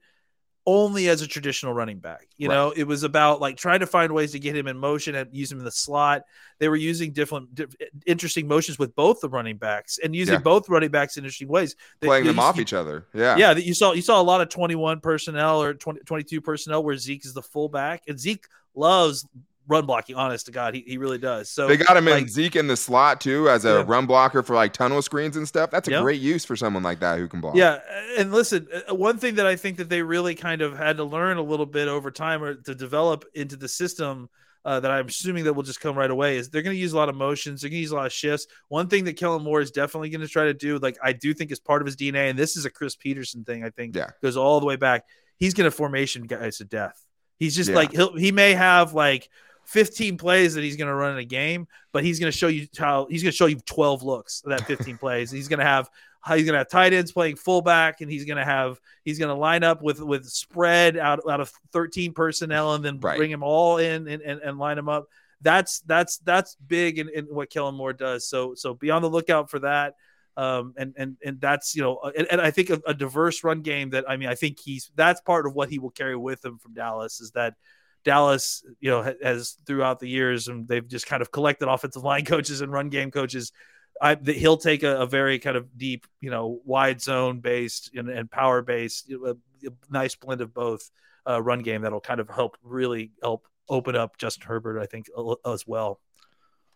only 0.66 1.08
as 1.10 1.20
a 1.20 1.26
traditional 1.26 1.74
running 1.74 1.98
back. 1.98 2.26
You 2.38 2.48
Right. 2.48 2.54
know, 2.54 2.70
it 2.70 2.84
was 2.84 3.02
about 3.02 3.40
like 3.40 3.56
trying 3.56 3.80
to 3.80 3.86
find 3.86 4.12
ways 4.12 4.32
to 4.32 4.38
get 4.38 4.56
him 4.56 4.66
in 4.66 4.78
motion 4.78 5.14
and 5.14 5.28
use 5.34 5.52
him 5.52 5.58
in 5.58 5.64
the 5.64 5.70
slot. 5.70 6.22
They 6.58 6.68
were 6.70 6.76
using 6.76 7.12
different, 7.12 7.54
diff- 7.54 7.74
interesting 8.06 8.48
motions 8.48 8.78
with 8.78 8.94
both 8.96 9.20
the 9.20 9.28
running 9.28 9.58
backs 9.58 9.98
and 10.02 10.16
using 10.16 10.34
Yeah. 10.34 10.40
both 10.40 10.68
running 10.70 10.90
backs 10.90 11.18
in 11.18 11.24
interesting 11.24 11.48
ways. 11.48 11.76
They- 12.00 12.06
Playing 12.06 12.24
they 12.24 12.28
them 12.30 12.36
used- 12.36 12.44
off 12.46 12.58
each 12.58 12.72
other. 12.72 13.06
Yeah. 13.12 13.36
yeah, 13.36 13.52
that 13.52 13.64
you 13.64 13.74
saw 13.74 13.92
you 13.92 14.00
saw 14.02 14.20
a 14.20 14.22
lot 14.22 14.40
of 14.40 14.48
21 14.48 15.00
personnel 15.00 15.60
or 15.62 15.74
20, 15.74 16.00
22 16.00 16.40
personnel 16.40 16.82
where 16.82 16.96
Zeke 16.96 17.26
is 17.26 17.34
the 17.34 17.42
fullback, 17.42 18.02
and 18.08 18.18
Zeke 18.18 18.46
loves 18.74 19.26
run 19.66 19.86
blocking. 19.86 20.16
Honest 20.16 20.46
to 20.46 20.52
God, 20.52 20.74
he, 20.74 20.84
he 20.86 20.98
really 20.98 21.18
does. 21.18 21.48
So 21.50 21.66
They 21.68 21.76
got 21.76 21.96
him 21.96 22.06
in 22.08 22.28
Zeke 22.28 22.56
in 22.56 22.66
the 22.66 22.76
slot 22.76 23.20
too 23.20 23.48
as 23.48 23.64
a 23.64 23.68
Yeah. 23.68 23.84
run 23.86 24.06
blocker 24.06 24.42
for 24.42 24.54
like 24.54 24.72
tunnel 24.72 25.00
screens 25.02 25.36
and 25.36 25.46
stuff. 25.48 25.70
That's 25.70 25.88
a 25.88 25.92
Yeah. 25.92 26.02
great 26.02 26.20
use 26.20 26.44
for 26.44 26.56
someone 26.56 26.82
like 26.82 27.00
that 27.00 27.18
who 27.18 27.28
can 27.28 27.40
block. 27.40 27.56
Yeah, 27.56 27.80
and 28.18 28.30
listen, 28.32 28.68
one 28.90 29.18
thing 29.18 29.36
that 29.36 29.46
I 29.46 29.56
think 29.56 29.78
that 29.78 29.88
they 29.88 30.02
really 30.02 30.34
kind 30.34 30.60
of 30.62 30.76
had 30.76 30.98
to 30.98 31.04
learn 31.04 31.36
a 31.38 31.42
little 31.42 31.66
bit 31.66 31.88
over 31.88 32.10
time 32.10 32.42
or 32.42 32.54
to 32.54 32.74
develop 32.74 33.24
into 33.34 33.56
the 33.56 33.68
system 33.68 34.28
uh, 34.66 34.80
that 34.80 34.90
I'm 34.90 35.06
assuming 35.08 35.44
that 35.44 35.52
will 35.52 35.62
just 35.62 35.80
come 35.82 35.94
right 35.94 36.10
away 36.10 36.38
is 36.38 36.48
they're 36.48 36.62
going 36.62 36.74
to 36.74 36.80
use 36.80 36.94
a 36.94 36.96
lot 36.96 37.10
of 37.10 37.14
motions. 37.14 37.60
They're 37.60 37.68
going 37.68 37.76
to 37.76 37.82
use 37.82 37.90
a 37.90 37.96
lot 37.96 38.06
of 38.06 38.12
shifts. 38.14 38.46
One 38.68 38.88
thing 38.88 39.04
that 39.04 39.18
Kellen 39.18 39.42
Moore 39.42 39.60
is 39.60 39.70
definitely 39.70 40.08
going 40.08 40.22
to 40.22 40.26
try 40.26 40.44
to 40.44 40.54
do, 40.54 40.78
like 40.78 40.96
I 41.04 41.12
do 41.12 41.34
think 41.34 41.52
is 41.52 41.60
part 41.60 41.82
of 41.82 41.86
his 41.86 41.96
DNA, 41.96 42.30
and 42.30 42.38
this 42.38 42.56
is 42.56 42.64
a 42.64 42.70
Chris 42.70 42.96
Petersen 42.96 43.44
thing. 43.44 43.62
I 43.62 43.68
think 43.68 43.94
Yeah. 43.94 44.08
goes 44.22 44.38
all 44.38 44.60
the 44.60 44.66
way 44.66 44.76
back. 44.76 45.04
He's 45.36 45.52
going 45.52 45.66
to 45.66 45.70
formation 45.70 46.22
guys 46.26 46.56
to 46.58 46.64
death. 46.64 46.98
He's 47.38 47.54
just 47.54 47.68
Yeah. 47.70 47.76
like 47.76 47.92
he'll 47.92 48.16
he 48.16 48.32
may 48.32 48.54
have 48.54 48.94
like 48.94 49.28
15 49.66 50.18
plays 50.18 50.54
that 50.54 50.62
he's 50.62 50.76
going 50.76 50.88
to 50.88 50.94
run 50.94 51.12
in 51.12 51.18
a 51.18 51.24
game, 51.24 51.66
but 51.92 52.04
he's 52.04 52.20
going 52.20 52.30
to 52.30 52.36
show 52.36 52.48
you 52.48 52.66
how 52.78 53.06
he's 53.10 53.22
going 53.22 53.30
to 53.30 53.36
show 53.36 53.46
you 53.46 53.56
12 53.56 54.02
looks 54.02 54.42
of 54.44 54.50
that 54.50 54.66
15 54.66 54.98
plays. 54.98 55.30
He's 55.30 55.48
going 55.48 55.58
to 55.58 55.64
have 55.64 55.90
how 56.20 56.36
he's 56.36 56.46
going 56.46 56.54
to 56.54 56.58
have 56.58 56.70
tight 56.70 56.92
ends 56.92 57.12
playing 57.12 57.36
fullback, 57.36 58.00
and 58.00 58.10
he's 58.10 58.24
going 58.24 58.38
to 58.38 58.44
have 58.44 58.80
he's 59.04 59.18
going 59.18 59.28
to 59.28 59.34
line 59.34 59.62
up 59.62 59.82
with 59.82 60.00
with 60.00 60.26
spread 60.26 60.96
out 60.96 61.20
out 61.28 61.40
of 61.40 61.52
13 61.72 62.12
personnel, 62.12 62.74
and 62.74 62.84
then 62.84 62.98
Right. 63.00 63.18
bring 63.18 63.30
them 63.30 63.42
all 63.42 63.78
in 63.78 64.08
and, 64.08 64.22
and, 64.22 64.40
and 64.40 64.58
line 64.58 64.76
them 64.76 64.88
up. 64.88 65.08
That's 65.42 65.80
that's 65.80 66.18
that's 66.18 66.56
big 66.66 66.98
in, 66.98 67.10
in 67.10 67.26
what 67.26 67.50
Kellen 67.50 67.74
Moore 67.74 67.92
does. 67.92 68.26
So 68.26 68.54
so 68.54 68.74
be 68.74 68.90
on 68.90 69.02
the 69.02 69.10
lookout 69.10 69.50
for 69.50 69.58
that. 69.60 69.96
Um, 70.36 70.74
and 70.76 70.94
and 70.96 71.16
and 71.24 71.40
that's 71.40 71.76
you 71.76 71.82
know, 71.82 72.00
and, 72.16 72.26
and 72.30 72.40
I 72.40 72.50
think 72.50 72.70
a, 72.70 72.80
a, 72.86 72.94
diverse 72.94 73.44
run 73.44 73.60
game 73.60 73.90
that 73.90 74.08
I 74.08 74.16
mean, 74.16 74.28
I 74.28 74.34
think 74.34 74.58
he's 74.58 74.90
that's 74.96 75.20
part 75.20 75.46
of 75.46 75.54
what 75.54 75.68
he 75.68 75.78
will 75.78 75.90
carry 75.90 76.16
with 76.16 76.44
him 76.44 76.58
from 76.58 76.74
Dallas 76.74 77.20
is 77.20 77.30
that 77.32 77.54
Dallas, 78.04 78.62
you 78.80 78.90
know, 78.90 79.14
has 79.22 79.56
throughout 79.66 79.98
the 79.98 80.08
years 80.08 80.48
and 80.48 80.68
they've 80.68 80.86
just 80.86 81.06
kind 81.06 81.22
of 81.22 81.32
collected 81.32 81.68
offensive 81.68 82.04
line 82.04 82.24
coaches 82.26 82.60
and 82.60 82.72
run 82.72 82.88
game 82.88 83.10
coaches. 83.10 83.52
I, 84.00 84.16
he'll 84.16 84.56
take 84.56 84.82
a, 84.82 85.02
a, 85.02 85.06
very 85.06 85.38
kind 85.38 85.56
of 85.56 85.78
deep, 85.78 86.06
you 86.20 86.30
know, 86.30 86.60
wide 86.64 87.00
zone 87.00 87.40
based 87.40 87.90
and, 87.94 88.10
and 88.10 88.30
power 88.30 88.60
based, 88.60 89.10
a, 89.10 89.30
a, 89.30 89.70
nice 89.88 90.16
blend 90.16 90.40
of 90.40 90.52
both 90.52 90.90
uh, 91.28 91.40
run 91.40 91.60
game 91.60 91.82
that'll 91.82 92.00
kind 92.00 92.20
of 92.20 92.28
help 92.28 92.56
really 92.62 93.12
help 93.22 93.46
open 93.68 93.94
up 93.94 94.18
Justin 94.18 94.46
Herbert, 94.46 94.80
I 94.80 94.86
think, 94.86 95.06
as 95.46 95.66
well. 95.66 96.00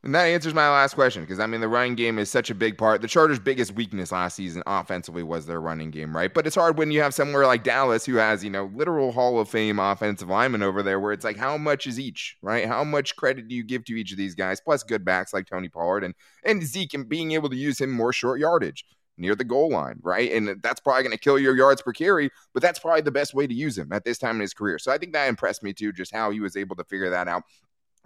And 0.05 0.15
that 0.15 0.27
answers 0.27 0.55
my 0.55 0.69
last 0.69 0.95
question 0.95 1.23
because 1.23 1.41
I 1.41 1.47
mean 1.47 1.61
the 1.61 1.69
running 1.69 1.97
game 1.97 2.21
is 2.21 2.31
such 2.31 2.51
a 2.51 2.55
big 2.55 2.79
part. 2.79 3.03
The 3.03 3.09
Chargers' 3.09 3.41
biggest 3.41 3.75
weakness 3.75 4.13
last 4.13 4.37
season 4.37 4.63
offensively 4.65 5.25
was 5.25 5.47
their 5.47 5.61
running 5.61 5.91
game, 5.91 6.17
right? 6.17 6.33
But 6.33 6.47
it's 6.47 6.55
hard 6.55 6.79
when 6.79 6.93
you 6.93 7.03
have 7.03 7.15
somewhere 7.15 7.47
like 7.47 7.65
Dallas 7.65 8.07
who 8.07 8.15
has, 8.15 8.45
you 8.45 8.51
know, 8.51 8.71
literal 8.73 9.11
Hall 9.11 9.41
of 9.41 9.49
Fame 9.49 9.81
offensive 9.81 10.29
linemen 10.29 10.63
over 10.63 10.85
there 10.85 11.01
where 11.01 11.13
it's 11.13 11.25
like 11.25 11.37
how 11.37 11.59
much 11.59 11.89
is 11.89 11.99
each, 11.99 12.37
right? 12.43 12.65
How 12.65 12.85
much 12.85 13.17
credit 13.17 13.49
do 13.49 13.57
you 13.57 13.65
give 13.65 13.85
to 13.87 13.95
each 13.95 14.13
of 14.13 14.19
these 14.19 14.37
guys? 14.37 14.61
Plus 14.61 14.85
good 14.85 15.05
backs 15.05 15.35
like 15.35 15.47
Tony 15.47 15.69
Pollard 15.69 16.05
and 16.05 16.15
and 16.45 16.63
Zeke 16.63 16.95
and 16.95 17.09
being 17.09 17.33
able 17.33 17.51
to 17.51 17.57
use 17.57 17.81
him 17.81 17.91
more 17.91 18.13
short 18.13 18.39
yardage 18.39 18.85
near 19.19 19.35
the 19.35 19.45
goal 19.45 19.71
line, 19.71 19.99
right? 20.03 20.31
And 20.33 20.63
that's 20.63 20.81
probably 20.81 21.03
going 21.03 21.13
to 21.13 21.19
kill 21.19 21.39
your 21.39 21.57
yards 21.57 21.83
per 21.83 21.93
carry, 21.93 22.31
but 22.55 22.63
that's 22.63 22.79
probably 22.79 23.01
the 23.01 23.11
best 23.11 23.35
way 23.35 23.47
to 23.47 23.55
use 23.55 23.77
him 23.77 23.93
at 23.93 24.05
this 24.05 24.17
time 24.17 24.37
in 24.37 24.43
his 24.43 24.55
career. 24.55 24.79
So 24.79 24.93
I 24.93 24.99
think 24.99 25.13
that 25.13 25.29
impressed 25.29 25.65
me 25.65 25.73
too, 25.73 25.93
just 25.93 26.15
how 26.15 26.31
he 26.31 26.39
was 26.39 26.57
able 26.57 26.77
to 26.77 26.85
figure 26.85 27.11
that 27.11 27.27
out 27.27 27.43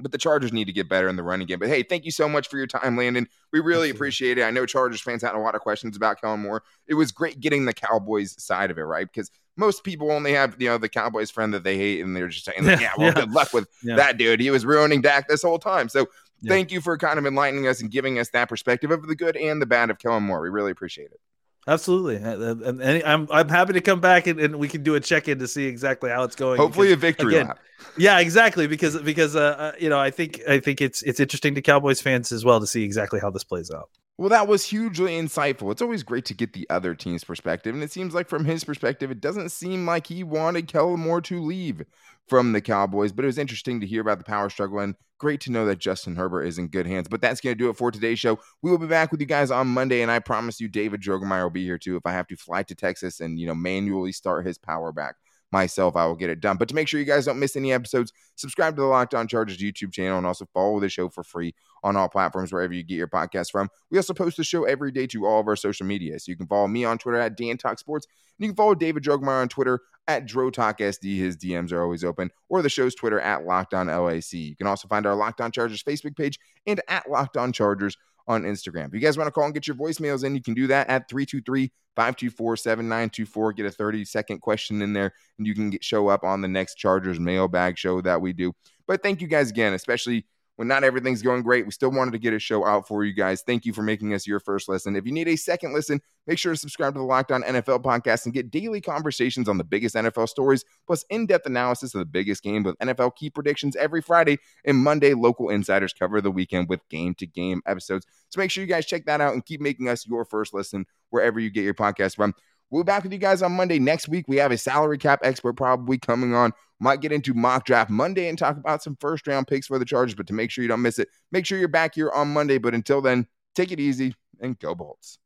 but 0.02 0.12
the 0.12 0.18
Chargers 0.18 0.52
need 0.52 0.66
to 0.66 0.72
get 0.72 0.88
better 0.88 1.08
in 1.08 1.16
the 1.16 1.22
running 1.22 1.46
game. 1.46 1.58
But 1.58 1.68
hey, 1.68 1.82
thank 1.82 2.04
you 2.04 2.10
so 2.10 2.28
much 2.28 2.48
for 2.48 2.56
your 2.56 2.66
time, 2.66 2.96
Landon. 2.96 3.28
We 3.52 3.60
really 3.60 3.70
Absolutely. 3.72 3.90
appreciate 3.90 4.38
it. 4.38 4.42
I 4.42 4.50
know 4.50 4.66
Chargers 4.66 5.00
fans 5.00 5.22
had 5.22 5.34
a 5.34 5.38
lot 5.38 5.54
of 5.54 5.60
questions 5.60 5.96
about 5.96 6.20
Kellen 6.20 6.40
Moore. 6.40 6.62
It 6.86 6.94
was 6.94 7.12
great 7.12 7.40
getting 7.40 7.64
the 7.64 7.72
Cowboys 7.72 8.40
side 8.42 8.70
of 8.70 8.78
it, 8.78 8.82
right? 8.82 9.06
Because 9.06 9.30
most 9.56 9.84
people 9.84 10.10
only 10.10 10.32
have 10.32 10.60
you 10.60 10.68
know 10.68 10.78
the 10.78 10.88
Cowboys 10.88 11.30
friend 11.30 11.54
that 11.54 11.64
they 11.64 11.76
hate, 11.76 12.00
and 12.00 12.16
they're 12.16 12.28
just 12.28 12.44
saying, 12.44 12.64
like, 12.64 12.80
"Yeah, 12.80 12.92
well, 12.98 13.08
yeah. 13.08 13.14
good 13.14 13.30
luck 13.30 13.52
with 13.52 13.68
yeah. 13.82 13.96
that 13.96 14.18
dude. 14.18 14.40
He 14.40 14.50
was 14.50 14.66
ruining 14.66 15.00
Dak 15.00 15.28
this 15.28 15.42
whole 15.42 15.58
time." 15.58 15.88
So 15.88 16.06
yeah. 16.40 16.50
thank 16.50 16.72
you 16.72 16.80
for 16.80 16.98
kind 16.98 17.18
of 17.18 17.26
enlightening 17.26 17.66
us 17.66 17.80
and 17.80 17.90
giving 17.90 18.18
us 18.18 18.30
that 18.30 18.48
perspective 18.48 18.90
of 18.90 19.06
the 19.06 19.14
good 19.14 19.36
and 19.36 19.62
the 19.62 19.66
bad 19.66 19.90
of 19.90 19.98
Kellen 19.98 20.24
Moore. 20.24 20.40
We 20.40 20.48
really 20.48 20.70
appreciate 20.70 21.10
it. 21.12 21.20
Absolutely, 21.68 22.16
and 22.16 23.02
I'm 23.04 23.28
I'm 23.30 23.48
happy 23.48 23.74
to 23.74 23.80
come 23.80 24.00
back 24.00 24.26
and, 24.26 24.40
and 24.40 24.56
we 24.56 24.66
can 24.66 24.82
do 24.82 24.96
a 24.96 25.00
check 25.00 25.28
in 25.28 25.38
to 25.38 25.46
see 25.46 25.66
exactly 25.66 26.10
how 26.10 26.24
it's 26.24 26.34
going. 26.34 26.58
Hopefully, 26.58 26.88
because, 26.88 26.98
a 26.98 27.06
victory 27.06 27.34
again, 27.36 27.46
lap. 27.48 27.58
Yeah, 27.96 28.18
exactly. 28.18 28.66
Because 28.66 29.00
because 29.00 29.36
uh, 29.36 29.54
uh, 29.58 29.72
you 29.78 29.88
know 29.88 30.00
I 30.00 30.10
think 30.10 30.40
I 30.48 30.58
think 30.58 30.80
it's 30.80 31.02
it's 31.02 31.20
interesting 31.20 31.54
to 31.54 31.62
Cowboys 31.62 32.02
fans 32.02 32.32
as 32.32 32.44
well 32.44 32.58
to 32.58 32.66
see 32.66 32.82
exactly 32.82 33.20
how 33.20 33.30
this 33.30 33.44
plays 33.44 33.70
out. 33.70 33.90
Well, 34.18 34.28
that 34.30 34.48
was 34.48 34.64
hugely 34.64 35.12
insightful. 35.12 35.70
It's 35.70 35.80
always 35.80 36.02
great 36.02 36.24
to 36.26 36.34
get 36.34 36.52
the 36.52 36.66
other 36.68 36.96
team's 36.96 37.22
perspective, 37.22 37.74
and 37.74 37.82
it 37.82 37.92
seems 37.92 38.12
like 38.12 38.28
from 38.28 38.44
his 38.44 38.64
perspective, 38.64 39.12
it 39.12 39.20
doesn't 39.20 39.50
seem 39.50 39.86
like 39.86 40.08
he 40.08 40.24
wanted 40.24 40.66
Kellen 40.66 41.00
Moore 41.00 41.20
to 41.22 41.40
leave 41.40 41.84
from 42.32 42.52
the 42.52 42.62
Cowboys, 42.62 43.12
but 43.12 43.26
it 43.26 43.28
was 43.28 43.36
interesting 43.36 43.78
to 43.78 43.86
hear 43.86 44.00
about 44.00 44.16
the 44.16 44.24
power 44.24 44.48
struggle 44.48 44.78
and 44.78 44.94
great 45.18 45.38
to 45.38 45.52
know 45.52 45.66
that 45.66 45.78
Justin 45.78 46.16
Herbert 46.16 46.44
is 46.44 46.56
in 46.56 46.68
good 46.68 46.86
hands. 46.86 47.06
But 47.06 47.20
that's 47.20 47.42
going 47.42 47.54
to 47.54 47.62
do 47.62 47.68
it 47.68 47.76
for 47.76 47.90
today's 47.90 48.18
show. 48.18 48.38
We 48.62 48.70
will 48.70 48.78
be 48.78 48.86
back 48.86 49.12
with 49.12 49.20
you 49.20 49.26
guys 49.26 49.50
on 49.50 49.68
Monday, 49.68 50.00
and 50.00 50.10
I 50.10 50.18
promise 50.18 50.58
you, 50.58 50.66
David 50.66 51.02
Drogemeyer 51.02 51.42
will 51.42 51.50
be 51.50 51.62
here 51.62 51.76
too 51.76 51.96
if 51.96 52.06
I 52.06 52.12
have 52.12 52.26
to 52.28 52.36
fly 52.36 52.62
to 52.62 52.74
Texas 52.74 53.20
and 53.20 53.38
you 53.38 53.46
know 53.46 53.54
manually 53.54 54.12
start 54.12 54.46
his 54.46 54.56
power 54.56 54.92
back 54.92 55.16
myself, 55.52 55.96
I 55.96 56.06
will 56.06 56.16
get 56.16 56.30
it 56.30 56.40
done. 56.40 56.56
But 56.56 56.68
to 56.68 56.74
make 56.74 56.88
sure 56.88 56.98
you 56.98 57.06
guys 57.06 57.26
don't 57.26 57.38
miss 57.38 57.56
any 57.56 57.72
episodes, 57.72 58.12
subscribe 58.36 58.76
to 58.76 58.82
the 58.82 58.88
Locked 58.88 59.14
On 59.14 59.28
Chargers 59.28 59.58
YouTube 59.58 59.92
channel 59.92 60.18
and 60.18 60.26
also 60.26 60.46
follow 60.52 60.80
the 60.80 60.88
show 60.88 61.08
for 61.08 61.22
free 61.22 61.54
on 61.84 61.96
all 61.96 62.08
platforms 62.08 62.52
wherever 62.52 62.72
you 62.72 62.82
get 62.82 62.96
your 62.96 63.08
podcast 63.08 63.50
from. 63.50 63.68
We 63.90 63.98
also 63.98 64.14
post 64.14 64.36
the 64.36 64.44
show 64.44 64.64
every 64.64 64.92
day 64.92 65.06
to 65.08 65.26
all 65.26 65.40
of 65.40 65.48
our 65.48 65.56
social 65.56 65.86
media. 65.86 66.18
So 66.18 66.30
you 66.30 66.36
can 66.36 66.46
follow 66.46 66.68
me 66.68 66.84
on 66.84 66.98
Twitter 66.98 67.18
at 67.18 67.36
Dan 67.36 67.58
Talk 67.58 67.78
Sports, 67.78 68.06
and 68.38 68.44
you 68.44 68.50
can 68.50 68.56
follow 68.56 68.74
David 68.74 69.02
Drogemeyer 69.02 69.42
on 69.42 69.48
Twitter 69.48 69.80
at 70.08 70.26
DroTalkSD. 70.26 71.16
His 71.16 71.36
DMs 71.36 71.72
are 71.72 71.82
always 71.82 72.04
open, 72.04 72.30
or 72.48 72.62
the 72.62 72.68
show's 72.68 72.94
Twitter 72.94 73.20
at 73.20 73.44
Locked 73.44 73.74
On 73.74 73.86
LAC. 73.86 74.32
You 74.32 74.56
can 74.56 74.66
also 74.66 74.88
find 74.88 75.06
our 75.06 75.14
Locked 75.14 75.40
On 75.40 75.52
Chargers 75.52 75.82
Facebook 75.82 76.16
page 76.16 76.38
and 76.66 76.80
at 76.88 77.08
Locked 77.10 77.36
On 77.36 77.52
Chargers 77.52 77.96
on 78.26 78.42
Instagram. 78.42 78.88
If 78.88 78.94
you 78.94 79.00
guys 79.00 79.16
want 79.16 79.28
to 79.28 79.32
call 79.32 79.44
and 79.44 79.54
get 79.54 79.66
your 79.66 79.76
voicemails 79.76 80.24
in, 80.24 80.34
you 80.34 80.42
can 80.42 80.54
do 80.54 80.66
that 80.68 80.88
at 80.88 81.08
323 81.08 81.72
524 81.96 82.56
7924. 82.56 83.52
Get 83.52 83.66
a 83.66 83.70
30 83.70 84.04
second 84.04 84.40
question 84.40 84.82
in 84.82 84.92
there, 84.92 85.12
and 85.38 85.46
you 85.46 85.54
can 85.54 85.70
get, 85.70 85.84
show 85.84 86.08
up 86.08 86.24
on 86.24 86.40
the 86.40 86.48
next 86.48 86.74
Chargers 86.74 87.20
mailbag 87.20 87.78
show 87.78 88.00
that 88.00 88.20
we 88.20 88.32
do. 88.32 88.52
But 88.86 89.02
thank 89.02 89.20
you 89.20 89.28
guys 89.28 89.50
again, 89.50 89.74
especially 89.74 90.26
when 90.62 90.68
not 90.68 90.84
everything's 90.84 91.22
going 91.22 91.42
great, 91.42 91.64
we 91.66 91.72
still 91.72 91.90
wanted 91.90 92.12
to 92.12 92.20
get 92.20 92.32
a 92.32 92.38
show 92.38 92.64
out 92.64 92.86
for 92.86 93.02
you 93.02 93.12
guys. 93.12 93.42
Thank 93.42 93.66
you 93.66 93.72
for 93.72 93.82
making 93.82 94.14
us 94.14 94.28
your 94.28 94.38
first 94.38 94.68
listen. 94.68 94.94
If 94.94 95.04
you 95.04 95.10
need 95.10 95.26
a 95.26 95.34
second 95.34 95.72
listen, 95.72 96.00
make 96.28 96.38
sure 96.38 96.52
to 96.52 96.56
subscribe 96.56 96.94
to 96.94 97.00
the 97.00 97.04
Locked 97.04 97.32
On 97.32 97.42
NFL 97.42 97.82
podcast 97.82 98.26
and 98.26 98.32
get 98.32 98.48
daily 98.48 98.80
conversations 98.80 99.48
on 99.48 99.58
the 99.58 99.64
biggest 99.64 99.96
NFL 99.96 100.28
stories, 100.28 100.64
plus 100.86 101.04
in 101.10 101.26
depth 101.26 101.46
analysis 101.46 101.96
of 101.96 101.98
the 101.98 102.04
biggest 102.04 102.44
game 102.44 102.62
with 102.62 102.78
NFL 102.78 103.16
key 103.16 103.28
predictions 103.28 103.74
every 103.74 104.00
Friday. 104.00 104.38
And 104.64 104.78
Monday, 104.78 105.14
local 105.14 105.48
insiders 105.48 105.92
cover 105.92 106.20
the 106.20 106.30
weekend 106.30 106.68
with 106.68 106.88
game 106.88 107.14
to 107.14 107.26
game 107.26 107.60
episodes. 107.66 108.06
So 108.28 108.38
make 108.38 108.52
sure 108.52 108.62
you 108.62 108.70
guys 108.70 108.86
check 108.86 109.04
that 109.06 109.20
out 109.20 109.32
and 109.32 109.44
keep 109.44 109.60
making 109.60 109.88
us 109.88 110.06
your 110.06 110.24
first 110.24 110.54
listen 110.54 110.86
wherever 111.10 111.40
you 111.40 111.50
get 111.50 111.64
your 111.64 111.74
podcast 111.74 112.14
from. 112.14 112.36
We'll 112.72 112.84
be 112.84 112.86
back 112.86 113.02
with 113.02 113.12
you 113.12 113.18
guys 113.18 113.42
on 113.42 113.52
Monday. 113.52 113.78
Next 113.78 114.08
week, 114.08 114.24
we 114.28 114.36
have 114.36 114.50
a 114.50 114.56
salary 114.56 114.96
cap 114.96 115.20
expert 115.22 115.52
probably 115.58 115.98
coming 115.98 116.34
on. 116.34 116.52
Might 116.80 117.02
get 117.02 117.12
into 117.12 117.34
mock 117.34 117.66
draft 117.66 117.90
Monday 117.90 118.28
and 118.28 118.38
talk 118.38 118.56
about 118.56 118.82
some 118.82 118.96
first 118.98 119.26
round 119.26 119.46
picks 119.46 119.66
for 119.66 119.78
the 119.78 119.84
Chargers. 119.84 120.14
But 120.14 120.26
to 120.28 120.32
make 120.32 120.50
sure 120.50 120.62
you 120.62 120.68
don't 120.68 120.80
miss 120.80 120.98
it, 120.98 121.08
make 121.32 121.44
sure 121.44 121.58
you're 121.58 121.68
back 121.68 121.94
here 121.94 122.10
on 122.10 122.28
Monday. 122.32 122.56
But 122.56 122.74
until 122.74 123.02
then, 123.02 123.26
take 123.54 123.72
it 123.72 123.78
easy 123.78 124.14
and 124.40 124.58
go 124.58 124.74
Bolts. 124.74 125.18